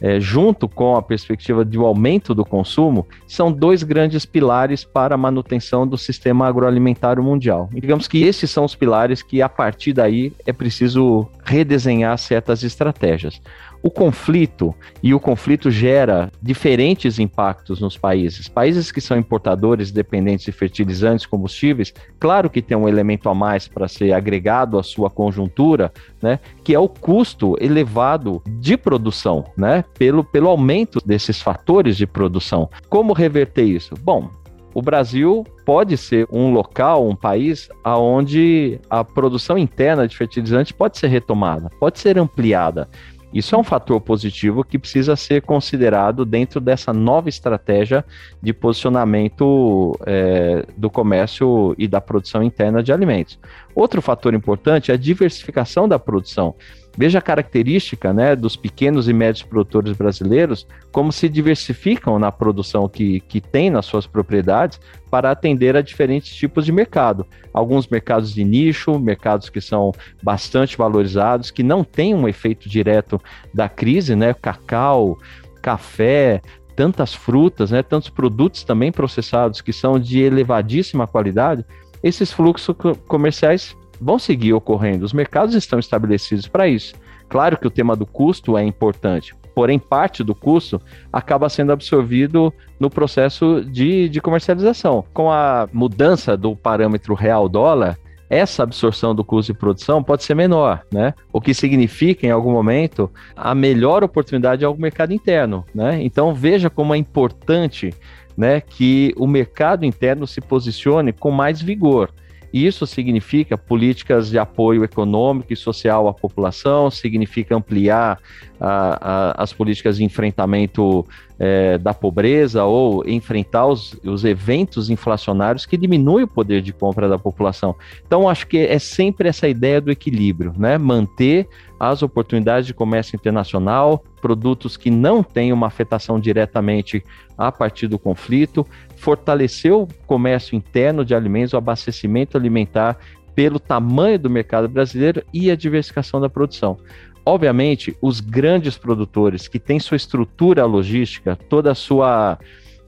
É, 0.00 0.18
junto 0.18 0.68
com 0.68 0.96
a 0.96 1.02
perspectiva 1.02 1.64
de 1.64 1.78
um 1.78 1.86
aumento 1.86 2.34
do 2.34 2.44
consumo, 2.44 3.06
são 3.28 3.52
dois 3.52 3.84
grandes 3.84 4.26
pilares 4.26 4.84
para 4.84 5.14
a 5.14 5.18
manutenção 5.18 5.86
do 5.86 5.96
sistema 5.96 6.48
agroalimentar 6.48 7.22
mundial. 7.22 7.70
E 7.72 7.80
digamos 7.80 8.08
que 8.08 8.24
esses 8.24 8.50
são 8.50 8.64
os 8.64 8.74
pilares 8.74 9.22
que, 9.22 9.40
a 9.40 9.48
partir 9.48 9.92
daí, 9.92 10.32
é 10.44 10.52
preciso 10.52 11.28
redesenhar 11.44 12.18
certas 12.18 12.64
estratégias 12.64 13.40
o 13.84 13.90
conflito, 13.90 14.74
e 15.02 15.12
o 15.12 15.20
conflito 15.20 15.70
gera 15.70 16.32
diferentes 16.40 17.18
impactos 17.18 17.80
nos 17.80 17.98
países. 17.98 18.48
Países 18.48 18.90
que 18.90 18.98
são 18.98 19.14
importadores 19.14 19.92
dependentes 19.92 20.46
de 20.46 20.52
fertilizantes, 20.52 21.26
combustíveis, 21.26 21.92
claro 22.18 22.48
que 22.48 22.62
tem 22.62 22.78
um 22.78 22.88
elemento 22.88 23.28
a 23.28 23.34
mais 23.34 23.68
para 23.68 23.86
ser 23.86 24.14
agregado 24.14 24.78
à 24.78 24.82
sua 24.82 25.10
conjuntura, 25.10 25.92
né, 26.22 26.40
que 26.64 26.74
é 26.74 26.78
o 26.78 26.88
custo 26.88 27.58
elevado 27.60 28.42
de 28.58 28.78
produção, 28.78 29.44
né, 29.54 29.84
pelo, 29.98 30.24
pelo 30.24 30.48
aumento 30.48 30.98
desses 31.04 31.42
fatores 31.42 31.94
de 31.98 32.06
produção. 32.06 32.70
Como 32.88 33.12
reverter 33.12 33.64
isso? 33.64 33.94
Bom, 34.00 34.30
o 34.74 34.82
Brasil 34.82 35.44
pode 35.64 35.96
ser 35.96 36.26
um 36.32 36.52
local, 36.52 37.08
um 37.08 37.14
país, 37.14 37.68
onde 37.86 38.80
a 38.90 39.04
produção 39.04 39.56
interna 39.56 40.08
de 40.08 40.16
fertilizantes 40.16 40.72
pode 40.72 40.98
ser 40.98 41.06
retomada, 41.06 41.70
pode 41.78 42.00
ser 42.00 42.18
ampliada. 42.18 42.88
Isso 43.34 43.56
é 43.56 43.58
um 43.58 43.64
fator 43.64 44.00
positivo 44.00 44.62
que 44.62 44.78
precisa 44.78 45.16
ser 45.16 45.42
considerado 45.42 46.24
dentro 46.24 46.60
dessa 46.60 46.92
nova 46.92 47.28
estratégia 47.28 48.04
de 48.40 48.52
posicionamento 48.52 49.98
é, 50.06 50.64
do 50.76 50.88
comércio 50.88 51.74
e 51.76 51.88
da 51.88 52.00
produção 52.00 52.44
interna 52.44 52.80
de 52.80 52.92
alimentos. 52.92 53.36
Outro 53.74 54.00
fator 54.00 54.34
importante 54.34 54.92
é 54.92 54.94
a 54.94 54.96
diversificação 54.96 55.88
da 55.88 55.98
produção. 55.98 56.54
Veja 56.96 57.18
a 57.18 57.22
característica 57.22 58.12
né, 58.12 58.36
dos 58.36 58.54
pequenos 58.54 59.08
e 59.08 59.12
médios 59.12 59.42
produtores 59.42 59.96
brasileiros, 59.96 60.66
como 60.92 61.10
se 61.12 61.28
diversificam 61.28 62.18
na 62.18 62.30
produção 62.30 62.88
que, 62.88 63.18
que 63.20 63.40
tem 63.40 63.68
nas 63.68 63.86
suas 63.86 64.06
propriedades 64.06 64.80
para 65.10 65.30
atender 65.30 65.76
a 65.76 65.82
diferentes 65.82 66.32
tipos 66.34 66.64
de 66.64 66.70
mercado. 66.70 67.26
Alguns 67.52 67.88
mercados 67.88 68.32
de 68.32 68.44
nicho, 68.44 68.98
mercados 68.98 69.48
que 69.48 69.60
são 69.60 69.92
bastante 70.22 70.76
valorizados, 70.76 71.50
que 71.50 71.64
não 71.64 71.82
têm 71.82 72.14
um 72.14 72.28
efeito 72.28 72.68
direto 72.68 73.20
da 73.52 73.68
crise, 73.68 74.14
né? 74.14 74.32
Cacau, 74.32 75.18
café, 75.60 76.40
tantas 76.76 77.12
frutas, 77.12 77.70
né? 77.70 77.82
tantos 77.82 78.10
produtos 78.10 78.62
também 78.64 78.92
processados 78.92 79.60
que 79.60 79.72
são 79.72 79.98
de 79.98 80.20
elevadíssima 80.20 81.06
qualidade. 81.06 81.64
Esses 82.02 82.32
fluxos 82.32 82.76
comerciais 83.08 83.76
vão 84.00 84.18
seguir 84.18 84.52
ocorrendo. 84.52 85.04
Os 85.04 85.12
mercados 85.12 85.54
estão 85.54 85.78
estabelecidos 85.78 86.46
para 86.46 86.68
isso. 86.68 86.94
Claro 87.28 87.56
que 87.56 87.66
o 87.66 87.70
tema 87.70 87.96
do 87.96 88.06
custo 88.06 88.56
é 88.56 88.64
importante, 88.64 89.34
porém, 89.54 89.78
parte 89.78 90.22
do 90.22 90.34
custo 90.34 90.80
acaba 91.12 91.48
sendo 91.48 91.72
absorvido 91.72 92.52
no 92.78 92.90
processo 92.90 93.64
de, 93.64 94.08
de 94.08 94.20
comercialização. 94.20 95.04
Com 95.12 95.30
a 95.30 95.68
mudança 95.72 96.36
do 96.36 96.54
parâmetro 96.54 97.14
real-dólar, 97.14 97.98
essa 98.28 98.62
absorção 98.62 99.14
do 99.14 99.24
custo 99.24 99.52
de 99.52 99.58
produção 99.58 100.02
pode 100.02 100.24
ser 100.24 100.34
menor, 100.34 100.84
né? 100.92 101.14
O 101.32 101.40
que 101.40 101.54
significa, 101.54 102.26
em 102.26 102.30
algum 102.30 102.52
momento, 102.52 103.10
a 103.36 103.54
melhor 103.54 104.02
oportunidade 104.02 104.64
é 104.64 104.68
o 104.68 104.76
mercado 104.76 105.12
interno, 105.12 105.64
né? 105.74 106.02
Então, 106.02 106.34
veja 106.34 106.68
como 106.68 106.94
é 106.94 106.98
importante 106.98 107.92
né, 108.36 108.60
que 108.60 109.14
o 109.16 109.26
mercado 109.26 109.84
interno 109.84 110.26
se 110.26 110.40
posicione 110.40 111.12
com 111.12 111.30
mais 111.30 111.60
vigor. 111.62 112.10
Isso 112.54 112.86
significa 112.86 113.58
políticas 113.58 114.30
de 114.30 114.38
apoio 114.38 114.84
econômico 114.84 115.52
e 115.52 115.56
social 115.56 116.06
à 116.06 116.14
população, 116.14 116.88
significa 116.88 117.56
ampliar 117.56 118.20
a, 118.60 119.32
a, 119.34 119.42
as 119.42 119.52
políticas 119.52 119.96
de 119.96 120.04
enfrentamento 120.04 121.04
é, 121.36 121.76
da 121.78 121.92
pobreza 121.92 122.62
ou 122.62 123.04
enfrentar 123.08 123.66
os, 123.66 123.98
os 124.04 124.24
eventos 124.24 124.88
inflacionários 124.88 125.66
que 125.66 125.76
diminuem 125.76 126.26
o 126.26 126.28
poder 126.28 126.62
de 126.62 126.72
compra 126.72 127.08
da 127.08 127.18
população. 127.18 127.74
Então, 128.06 128.28
acho 128.28 128.46
que 128.46 128.58
é 128.58 128.78
sempre 128.78 129.28
essa 129.28 129.48
ideia 129.48 129.80
do 129.80 129.90
equilíbrio, 129.90 130.54
né? 130.56 130.78
Manter 130.78 131.48
as 131.80 132.04
oportunidades 132.04 132.68
de 132.68 132.72
comércio 132.72 133.16
internacional, 133.16 134.02
produtos 134.22 134.76
que 134.76 134.90
não 134.90 135.24
têm 135.24 135.52
uma 135.52 135.66
afetação 135.66 136.20
diretamente 136.20 137.04
a 137.36 137.50
partir 137.50 137.88
do 137.88 137.98
conflito, 137.98 138.64
fortalecer 139.04 139.70
o 139.70 139.86
comércio 140.06 140.56
interno 140.56 141.04
de 141.04 141.14
alimentos, 141.14 141.52
o 141.52 141.58
abastecimento 141.58 142.38
alimentar 142.38 142.96
pelo 143.34 143.60
tamanho 143.60 144.18
do 144.18 144.30
mercado 144.30 144.66
brasileiro 144.66 145.22
e 145.30 145.50
a 145.50 145.56
diversificação 145.56 146.18
da 146.18 146.30
produção. 146.30 146.78
Obviamente, 147.26 147.94
os 148.00 148.20
grandes 148.20 148.78
produtores 148.78 149.46
que 149.46 149.58
têm 149.58 149.78
sua 149.78 149.98
estrutura 149.98 150.64
logística, 150.64 151.36
toda 151.36 151.72
a 151.72 151.74
sua 151.74 152.38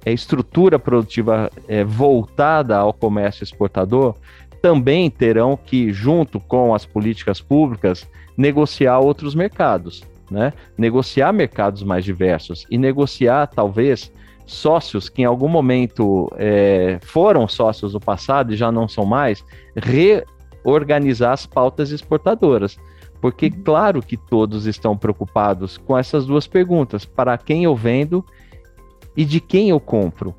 é, 0.06 0.12
estrutura 0.12 0.78
produtiva 0.78 1.50
é, 1.68 1.84
voltada 1.84 2.78
ao 2.78 2.94
comércio 2.94 3.44
exportador, 3.44 4.14
também 4.62 5.10
terão 5.10 5.54
que, 5.54 5.92
junto 5.92 6.40
com 6.40 6.74
as 6.74 6.86
políticas 6.86 7.42
públicas, 7.42 8.08
negociar 8.38 9.00
outros 9.00 9.34
mercados, 9.34 10.02
né? 10.30 10.54
negociar 10.78 11.30
mercados 11.34 11.82
mais 11.82 12.06
diversos 12.06 12.64
e 12.70 12.78
negociar, 12.78 13.48
talvez, 13.48 14.10
sócios 14.46 15.08
que 15.08 15.22
em 15.22 15.24
algum 15.24 15.48
momento 15.48 16.32
é, 16.36 16.98
foram 17.02 17.48
sócios 17.48 17.92
no 17.92 18.00
passado 18.00 18.54
e 18.54 18.56
já 18.56 18.70
não 18.70 18.88
são 18.88 19.04
mais, 19.04 19.44
reorganizar 19.74 21.32
as 21.32 21.44
pautas 21.44 21.90
exportadoras. 21.90 22.78
Porque, 23.20 23.46
uhum. 23.46 23.62
claro 23.64 24.02
que 24.02 24.16
todos 24.16 24.66
estão 24.66 24.96
preocupados 24.96 25.76
com 25.76 25.98
essas 25.98 26.26
duas 26.26 26.46
perguntas: 26.46 27.04
para 27.04 27.36
quem 27.36 27.64
eu 27.64 27.74
vendo 27.74 28.24
e 29.16 29.24
de 29.24 29.40
quem 29.40 29.70
eu 29.70 29.80
compro. 29.80 30.34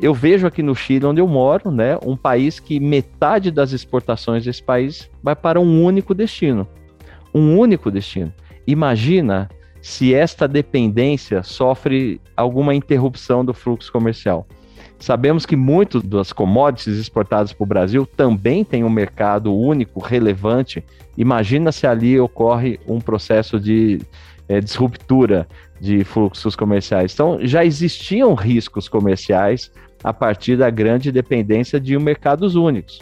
Eu 0.00 0.12
vejo 0.12 0.46
aqui 0.46 0.62
no 0.62 0.74
Chile, 0.74 1.06
onde 1.06 1.22
eu 1.22 1.28
moro, 1.28 1.70
né, 1.70 1.98
um 2.04 2.16
país 2.16 2.60
que 2.60 2.78
metade 2.78 3.50
das 3.50 3.72
exportações 3.72 4.44
desse 4.44 4.62
país 4.62 5.10
vai 5.22 5.34
para 5.34 5.58
um 5.58 5.82
único 5.82 6.14
destino. 6.14 6.68
Um 7.34 7.58
único 7.58 7.90
destino. 7.90 8.32
Imagina 8.66 9.48
se 9.86 10.12
esta 10.12 10.48
dependência 10.48 11.44
sofre 11.44 12.20
alguma 12.36 12.74
interrupção 12.74 13.44
do 13.44 13.54
fluxo 13.54 13.92
comercial. 13.92 14.44
Sabemos 14.98 15.46
que 15.46 15.54
muitos 15.54 16.02
das 16.02 16.32
commodities 16.32 16.98
exportadas 16.98 17.52
para 17.52 17.62
o 17.62 17.68
Brasil 17.68 18.04
também 18.04 18.64
têm 18.64 18.82
um 18.82 18.90
mercado 18.90 19.54
único, 19.54 20.00
relevante. 20.00 20.84
Imagina 21.16 21.70
se 21.70 21.86
ali 21.86 22.18
ocorre 22.18 22.80
um 22.84 23.00
processo 23.00 23.60
de 23.60 24.00
é, 24.48 24.60
disruptura 24.60 25.46
de 25.80 26.02
fluxos 26.02 26.56
comerciais. 26.56 27.14
Então, 27.14 27.38
já 27.42 27.64
existiam 27.64 28.34
riscos 28.34 28.88
comerciais 28.88 29.70
a 30.02 30.12
partir 30.12 30.56
da 30.56 30.68
grande 30.68 31.12
dependência 31.12 31.78
de 31.78 31.96
mercados 31.96 32.56
únicos. 32.56 33.00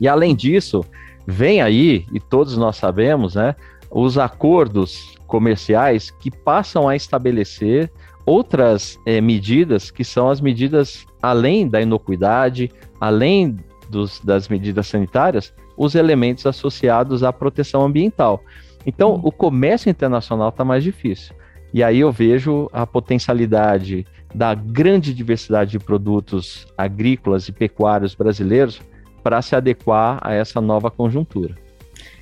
E 0.00 0.08
além 0.08 0.34
disso, 0.34 0.82
vem 1.26 1.60
aí, 1.60 2.06
e 2.10 2.18
todos 2.18 2.56
nós 2.56 2.76
sabemos, 2.76 3.34
né, 3.34 3.54
os 3.90 4.16
acordos 4.16 5.17
comerciais 5.28 6.10
que 6.10 6.30
passam 6.30 6.88
a 6.88 6.96
estabelecer 6.96 7.92
outras 8.26 8.98
é, 9.06 9.20
medidas 9.20 9.90
que 9.90 10.04
são 10.04 10.28
as 10.28 10.40
medidas 10.40 11.06
além 11.22 11.68
da 11.68 11.80
inocuidade, 11.80 12.70
além 13.00 13.56
dos, 13.88 14.20
das 14.20 14.48
medidas 14.48 14.88
sanitárias, 14.88 15.54
os 15.76 15.94
elementos 15.94 16.44
associados 16.44 17.22
à 17.22 17.32
proteção 17.32 17.84
ambiental. 17.84 18.42
Então, 18.84 19.12
uhum. 19.12 19.20
o 19.24 19.32
comércio 19.32 19.88
internacional 19.88 20.48
está 20.48 20.64
mais 20.64 20.82
difícil. 20.82 21.34
E 21.72 21.82
aí 21.82 22.00
eu 22.00 22.10
vejo 22.10 22.68
a 22.72 22.86
potencialidade 22.86 24.06
da 24.34 24.54
grande 24.54 25.14
diversidade 25.14 25.72
de 25.72 25.78
produtos 25.78 26.66
agrícolas 26.76 27.48
e 27.48 27.52
pecuários 27.52 28.14
brasileiros 28.14 28.80
para 29.22 29.42
se 29.42 29.54
adequar 29.54 30.18
a 30.22 30.32
essa 30.32 30.60
nova 30.60 30.90
conjuntura. 30.90 31.54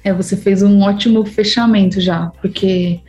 É, 0.07 0.13
você 0.13 0.37
fez 0.37 0.63
um 0.63 0.83
ótimo 0.83 1.25
fechamento 1.25 2.01
já, 2.01 2.29
porque 2.41 3.01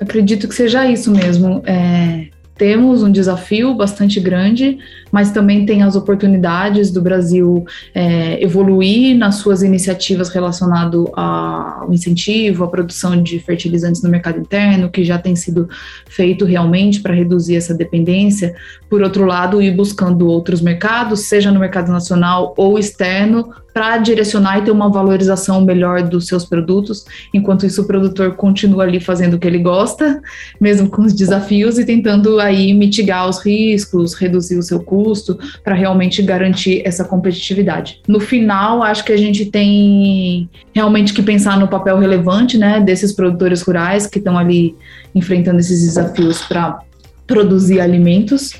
acredito 0.00 0.46
que 0.46 0.54
seja 0.54 0.86
isso 0.86 1.10
mesmo. 1.10 1.60
É, 1.66 2.28
temos 2.56 3.02
um 3.02 3.10
desafio 3.10 3.74
bastante 3.74 4.20
grande, 4.20 4.78
mas 5.10 5.32
também 5.32 5.66
tem 5.66 5.82
as 5.82 5.96
oportunidades 5.96 6.90
do 6.90 7.02
Brasil 7.02 7.64
é, 7.94 8.42
evoluir 8.42 9.16
nas 9.16 9.36
suas 9.36 9.62
iniciativas 9.62 10.28
relacionado 10.28 11.10
ao 11.14 11.92
incentivo, 11.92 12.64
à 12.64 12.68
produção 12.68 13.20
de 13.20 13.38
fertilizantes 13.38 14.02
no 14.02 14.08
mercado 14.08 14.38
interno, 14.38 14.88
que 14.88 15.04
já 15.04 15.18
tem 15.18 15.34
sido 15.34 15.68
feito 16.06 16.44
realmente 16.44 17.00
para 17.00 17.14
reduzir 17.14 17.56
essa 17.56 17.74
dependência. 17.74 18.54
Por 18.88 19.02
outro 19.02 19.24
lado, 19.24 19.60
ir 19.60 19.72
buscando 19.72 20.28
outros 20.28 20.60
mercados, 20.60 21.28
seja 21.28 21.50
no 21.50 21.58
mercado 21.58 21.90
nacional 21.90 22.54
ou 22.56 22.78
externo, 22.78 23.52
para 23.74 23.98
direcionar 23.98 24.58
e 24.58 24.62
ter 24.62 24.70
uma 24.70 24.88
valorização 24.88 25.60
melhor 25.64 26.04
dos 26.04 26.28
seus 26.28 26.44
produtos. 26.44 27.04
Enquanto 27.34 27.66
isso, 27.66 27.82
o 27.82 27.86
produtor 27.86 28.36
continua 28.36 28.84
ali 28.84 29.00
fazendo 29.00 29.34
o 29.34 29.38
que 29.38 29.48
ele 29.48 29.58
gosta, 29.58 30.22
mesmo 30.60 30.88
com 30.88 31.02
os 31.02 31.12
desafios, 31.12 31.76
e 31.76 31.84
tentando 31.84 32.36
aí 32.44 32.72
mitigar 32.72 33.28
os 33.28 33.44
riscos, 33.44 34.14
reduzir 34.14 34.56
o 34.56 34.62
seu 34.62 34.80
custo 34.80 35.38
para 35.62 35.74
realmente 35.74 36.22
garantir 36.22 36.82
essa 36.84 37.04
competitividade. 37.04 38.00
No 38.06 38.20
final, 38.20 38.82
acho 38.82 39.04
que 39.04 39.12
a 39.12 39.16
gente 39.16 39.46
tem 39.46 40.48
realmente 40.74 41.12
que 41.12 41.22
pensar 41.22 41.58
no 41.58 41.68
papel 41.68 41.98
relevante, 41.98 42.56
né, 42.58 42.80
desses 42.80 43.12
produtores 43.12 43.62
rurais 43.62 44.06
que 44.06 44.18
estão 44.18 44.38
ali 44.38 44.74
enfrentando 45.14 45.58
esses 45.60 45.82
desafios 45.82 46.42
para 46.42 46.80
produzir 47.26 47.80
alimentos, 47.80 48.52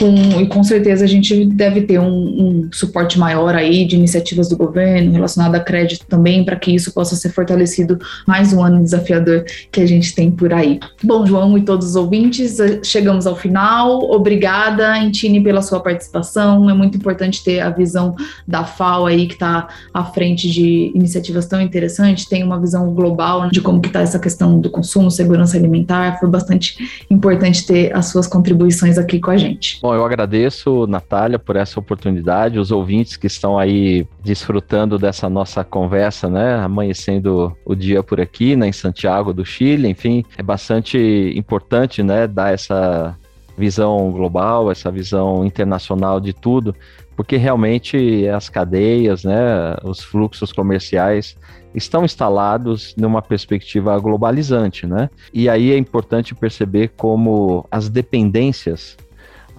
com, 0.00 0.40
e 0.40 0.46
com 0.46 0.64
certeza 0.64 1.04
a 1.04 1.06
gente 1.06 1.44
deve 1.44 1.82
ter 1.82 2.00
um, 2.00 2.06
um, 2.06 2.68
suporte 2.72 3.18
maior 3.18 3.54
aí 3.54 3.84
de 3.84 3.96
iniciativas 3.96 4.48
do 4.48 4.56
governo 4.56 5.12
relacionado 5.12 5.54
a 5.54 5.60
crédito 5.60 6.06
também, 6.06 6.42
para 6.42 6.56
que 6.56 6.74
isso 6.74 6.94
possa 6.94 7.14
ser 7.14 7.28
fortalecido 7.28 7.98
mais 8.26 8.50
um 8.54 8.64
ano 8.64 8.82
desafiador 8.82 9.44
que 9.70 9.78
a 9.78 9.86
gente 9.86 10.14
tem 10.14 10.30
por 10.30 10.54
aí. 10.54 10.80
Bom, 11.04 11.26
João 11.26 11.58
e 11.58 11.62
todos 11.62 11.90
os 11.90 11.96
ouvintes, 11.96 12.58
eh, 12.58 12.80
chegamos 12.82 13.26
ao 13.26 13.36
final. 13.36 14.10
Obrigada, 14.10 14.96
Intine, 14.96 15.42
pela 15.42 15.60
sua 15.60 15.80
participação. 15.80 16.70
É 16.70 16.72
muito 16.72 16.96
importante 16.96 17.44
ter 17.44 17.60
a 17.60 17.68
visão 17.68 18.16
da 18.48 18.64
FAO 18.64 19.04
aí, 19.04 19.26
que 19.26 19.34
está 19.34 19.68
à 19.92 20.04
frente 20.04 20.50
de 20.50 20.92
iniciativas 20.94 21.44
tão 21.44 21.60
interessantes, 21.60 22.24
tem 22.24 22.42
uma 22.42 22.58
visão 22.58 22.94
global 22.94 23.50
de 23.50 23.60
como 23.60 23.82
está 23.84 24.00
essa 24.00 24.18
questão 24.18 24.58
do 24.58 24.70
consumo, 24.70 25.10
segurança 25.10 25.58
alimentar. 25.58 26.18
Foi 26.18 26.28
bastante 26.30 27.04
importante 27.10 27.66
ter 27.66 27.94
a 27.94 28.00
suas 28.00 28.26
contribuições 28.26 28.96
aqui 28.96 29.20
com 29.20 29.30
a 29.30 29.36
gente. 29.36 29.78
Bom, 29.82 29.89
eu 29.94 30.04
agradeço, 30.04 30.86
Natália, 30.86 31.38
por 31.38 31.56
essa 31.56 31.78
oportunidade, 31.78 32.58
os 32.58 32.70
ouvintes 32.70 33.16
que 33.16 33.26
estão 33.26 33.58
aí 33.58 34.06
desfrutando 34.22 34.98
dessa 34.98 35.28
nossa 35.28 35.64
conversa, 35.64 36.28
né? 36.28 36.56
Amanhecendo 36.56 37.56
o 37.64 37.74
dia 37.74 38.02
por 38.02 38.20
aqui, 38.20 38.56
né, 38.56 38.68
em 38.68 38.72
Santiago 38.72 39.32
do 39.32 39.44
Chile, 39.44 39.88
enfim, 39.88 40.24
é 40.36 40.42
bastante 40.42 40.98
importante, 41.36 42.02
né, 42.02 42.26
dar 42.26 42.52
essa 42.52 43.16
visão 43.56 44.10
global, 44.10 44.70
essa 44.70 44.90
visão 44.90 45.44
internacional 45.44 46.18
de 46.18 46.32
tudo, 46.32 46.74
porque 47.14 47.36
realmente 47.36 48.26
as 48.28 48.48
cadeias, 48.48 49.24
né, 49.24 49.76
os 49.84 50.00
fluxos 50.00 50.52
comerciais 50.52 51.36
estão 51.74 52.04
instalados 52.04 52.94
numa 52.96 53.22
perspectiva 53.22 53.98
globalizante, 54.00 54.86
né? 54.86 55.10
E 55.32 55.48
aí 55.48 55.70
é 55.70 55.76
importante 55.76 56.34
perceber 56.34 56.88
como 56.96 57.66
as 57.70 57.88
dependências, 57.88 58.96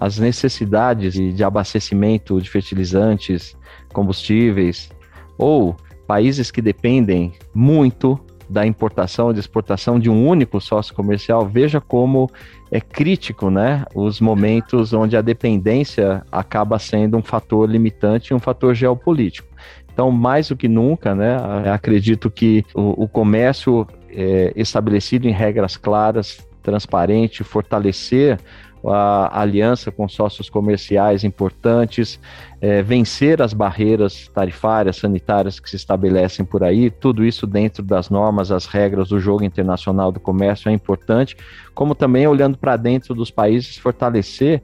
as 0.02 0.18
necessidades 0.18 1.14
de, 1.14 1.32
de 1.32 1.44
abastecimento 1.44 2.40
de 2.40 2.50
fertilizantes, 2.50 3.56
combustíveis, 3.92 4.90
ou 5.38 5.76
países 6.08 6.50
que 6.50 6.60
dependem 6.60 7.32
muito 7.54 8.18
da 8.50 8.66
importação 8.66 9.30
e 9.30 9.38
exportação 9.38 10.00
de 10.00 10.10
um 10.10 10.26
único 10.26 10.60
sócio 10.60 10.92
comercial, 10.92 11.46
veja 11.46 11.80
como 11.80 12.28
é 12.70 12.80
crítico, 12.80 13.48
né? 13.48 13.84
Os 13.94 14.20
momentos 14.20 14.92
onde 14.92 15.16
a 15.16 15.22
dependência 15.22 16.24
acaba 16.32 16.80
sendo 16.80 17.16
um 17.16 17.22
fator 17.22 17.70
limitante 17.70 18.32
e 18.32 18.34
um 18.34 18.40
fator 18.40 18.74
geopolítico. 18.74 19.46
Então, 19.92 20.10
mais 20.10 20.48
do 20.48 20.56
que 20.56 20.66
nunca, 20.66 21.14
né, 21.14 21.36
acredito 21.72 22.28
que 22.30 22.64
o, 22.74 23.04
o 23.04 23.08
comércio 23.08 23.86
é, 24.10 24.52
estabelecido 24.56 25.28
em 25.28 25.32
regras 25.32 25.76
claras, 25.76 26.44
transparente, 26.62 27.44
fortalecer 27.44 28.38
a 28.84 29.40
aliança 29.40 29.92
com 29.92 30.08
sócios 30.08 30.50
comerciais 30.50 31.22
importantes, 31.22 32.18
é, 32.60 32.82
vencer 32.82 33.40
as 33.40 33.52
barreiras 33.52 34.28
tarifárias, 34.34 34.96
sanitárias 34.96 35.60
que 35.60 35.70
se 35.70 35.76
estabelecem 35.76 36.44
por 36.44 36.64
aí, 36.64 36.90
tudo 36.90 37.24
isso 37.24 37.46
dentro 37.46 37.82
das 37.82 38.10
normas, 38.10 38.50
as 38.50 38.66
regras 38.66 39.10
do 39.10 39.20
jogo 39.20 39.44
internacional 39.44 40.10
do 40.10 40.18
comércio 40.18 40.68
é 40.68 40.72
importante, 40.72 41.36
como 41.74 41.94
também 41.94 42.26
olhando 42.26 42.58
para 42.58 42.76
dentro 42.76 43.14
dos 43.14 43.30
países, 43.30 43.76
fortalecer 43.76 44.60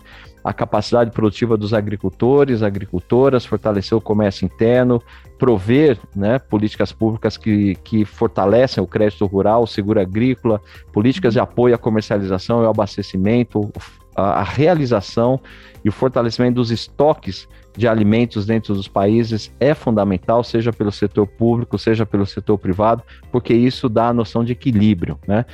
a 0.49 0.53
capacidade 0.55 1.11
produtiva 1.11 1.59
dos 1.59 1.75
agricultores, 1.75 2.63
agricultoras, 2.63 3.45
fortalecer 3.45 3.99
o 3.99 4.01
comércio 4.01 4.47
interno, 4.47 5.03
prover 5.39 5.99
né, 6.17 6.39
políticas 6.39 6.91
públicas 6.91 7.37
que, 7.37 7.75
que 7.85 8.07
fortalecem 8.07 8.83
o 8.83 8.87
crédito 8.87 9.27
rural, 9.27 9.65
o 9.65 9.67
seguro 9.67 10.01
agrícola, 10.01 10.59
políticas 10.91 11.35
de 11.35 11.39
apoio 11.39 11.75
à 11.75 11.79
comercialização 11.79 12.63
e 12.63 12.65
ao 12.65 12.71
abastecimento, 12.71 13.71
a, 14.17 14.41
a 14.41 14.43
realização 14.43 15.39
e 15.85 15.91
o 15.91 15.93
fortalecimento 15.93 16.55
dos 16.55 16.71
estoques 16.71 17.47
de 17.77 17.87
alimentos 17.87 18.47
dentro 18.47 18.75
dos 18.75 18.89
países 18.89 19.55
é 19.61 19.75
fundamental, 19.75 20.43
seja 20.43 20.73
pelo 20.73 20.91
setor 20.91 21.27
público, 21.27 21.79
seja 21.79 22.07
pelo 22.07 22.25
setor 22.25 22.57
privado, 22.57 23.03
porque 23.31 23.53
isso 23.53 23.87
dá 23.87 24.09
a 24.09 24.15
noção 24.15 24.43
de 24.43 24.53
equilíbrio, 24.53 25.19
né? 25.29 25.45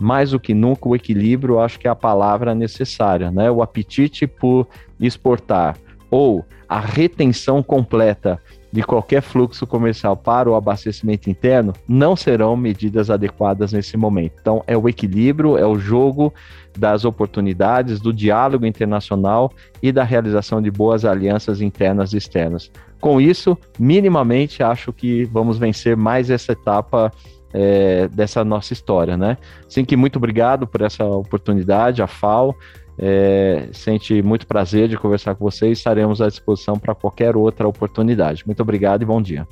Mais 0.00 0.30
do 0.30 0.40
que 0.40 0.54
nunca 0.54 0.88
o 0.88 0.96
equilíbrio, 0.96 1.60
acho 1.60 1.78
que 1.78 1.86
é 1.86 1.90
a 1.90 1.94
palavra 1.94 2.54
necessária, 2.54 3.30
né? 3.30 3.50
O 3.50 3.62
apetite 3.62 4.26
por 4.26 4.66
exportar 4.98 5.76
ou 6.10 6.44
a 6.68 6.80
retenção 6.80 7.62
completa 7.62 8.40
de 8.72 8.82
qualquer 8.82 9.20
fluxo 9.20 9.66
comercial 9.66 10.16
para 10.16 10.48
o 10.48 10.54
abastecimento 10.54 11.28
interno 11.28 11.72
não 11.88 12.14
serão 12.14 12.56
medidas 12.56 13.10
adequadas 13.10 13.72
nesse 13.72 13.96
momento. 13.96 14.34
Então, 14.40 14.62
é 14.66 14.76
o 14.76 14.88
equilíbrio, 14.88 15.58
é 15.58 15.66
o 15.66 15.78
jogo 15.78 16.32
das 16.78 17.04
oportunidades, 17.04 18.00
do 18.00 18.12
diálogo 18.12 18.64
internacional 18.64 19.52
e 19.82 19.90
da 19.90 20.04
realização 20.04 20.62
de 20.62 20.70
boas 20.70 21.04
alianças 21.04 21.60
internas 21.60 22.12
e 22.12 22.16
externas. 22.16 22.70
Com 23.00 23.20
isso, 23.20 23.58
minimamente, 23.78 24.62
acho 24.62 24.92
que 24.92 25.24
vamos 25.24 25.58
vencer 25.58 25.96
mais 25.96 26.30
essa 26.30 26.52
etapa 26.52 27.12
é, 27.52 28.08
dessa 28.08 28.44
nossa 28.44 28.72
história, 28.72 29.16
né? 29.16 29.36
Assim 29.66 29.84
que 29.84 29.96
muito 29.96 30.16
obrigado 30.16 30.66
por 30.66 30.80
essa 30.82 31.04
oportunidade, 31.04 32.02
a 32.02 32.06
FAO. 32.06 32.54
É, 32.98 33.68
sente 33.72 34.20
muito 34.20 34.46
prazer 34.46 34.88
de 34.88 34.96
conversar 34.96 35.34
com 35.34 35.44
vocês. 35.44 35.78
Estaremos 35.78 36.20
à 36.20 36.28
disposição 36.28 36.78
para 36.78 36.94
qualquer 36.94 37.36
outra 37.36 37.66
oportunidade. 37.66 38.42
Muito 38.44 38.60
obrigado 38.60 39.02
e 39.02 39.06
bom 39.06 39.22
dia. 39.22 39.46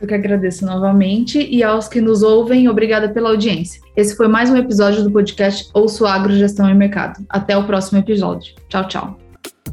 Eu 0.00 0.08
que 0.08 0.14
agradeço 0.14 0.66
novamente 0.66 1.38
e 1.38 1.62
aos 1.62 1.88
que 1.88 2.00
nos 2.00 2.22
ouvem, 2.22 2.68
obrigada 2.68 3.08
pela 3.08 3.30
audiência. 3.30 3.80
Esse 3.96 4.14
foi 4.16 4.28
mais 4.28 4.50
um 4.50 4.56
episódio 4.56 5.02
do 5.02 5.10
podcast 5.10 5.70
Ouço 5.72 6.04
Agro 6.04 6.34
Gestão 6.34 6.68
e 6.68 6.74
Mercado. 6.74 7.24
Até 7.28 7.56
o 7.56 7.64
próximo 7.64 7.98
episódio. 8.00 8.54
Tchau, 8.68 8.86
tchau. 8.86 9.18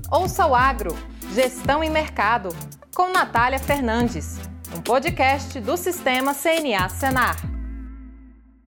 Ouça 0.09 0.45
o 0.45 0.55
Agro, 0.55 0.95
Gestão 1.33 1.83
e 1.83 1.89
Mercado, 1.89 2.49
com 2.95 3.11
Natália 3.11 3.59
Fernandes, 3.59 4.39
um 4.73 4.81
podcast 4.81 5.59
do 5.59 5.75
Sistema 5.75 6.33
CNA 6.33 6.87
Senar. 6.89 7.60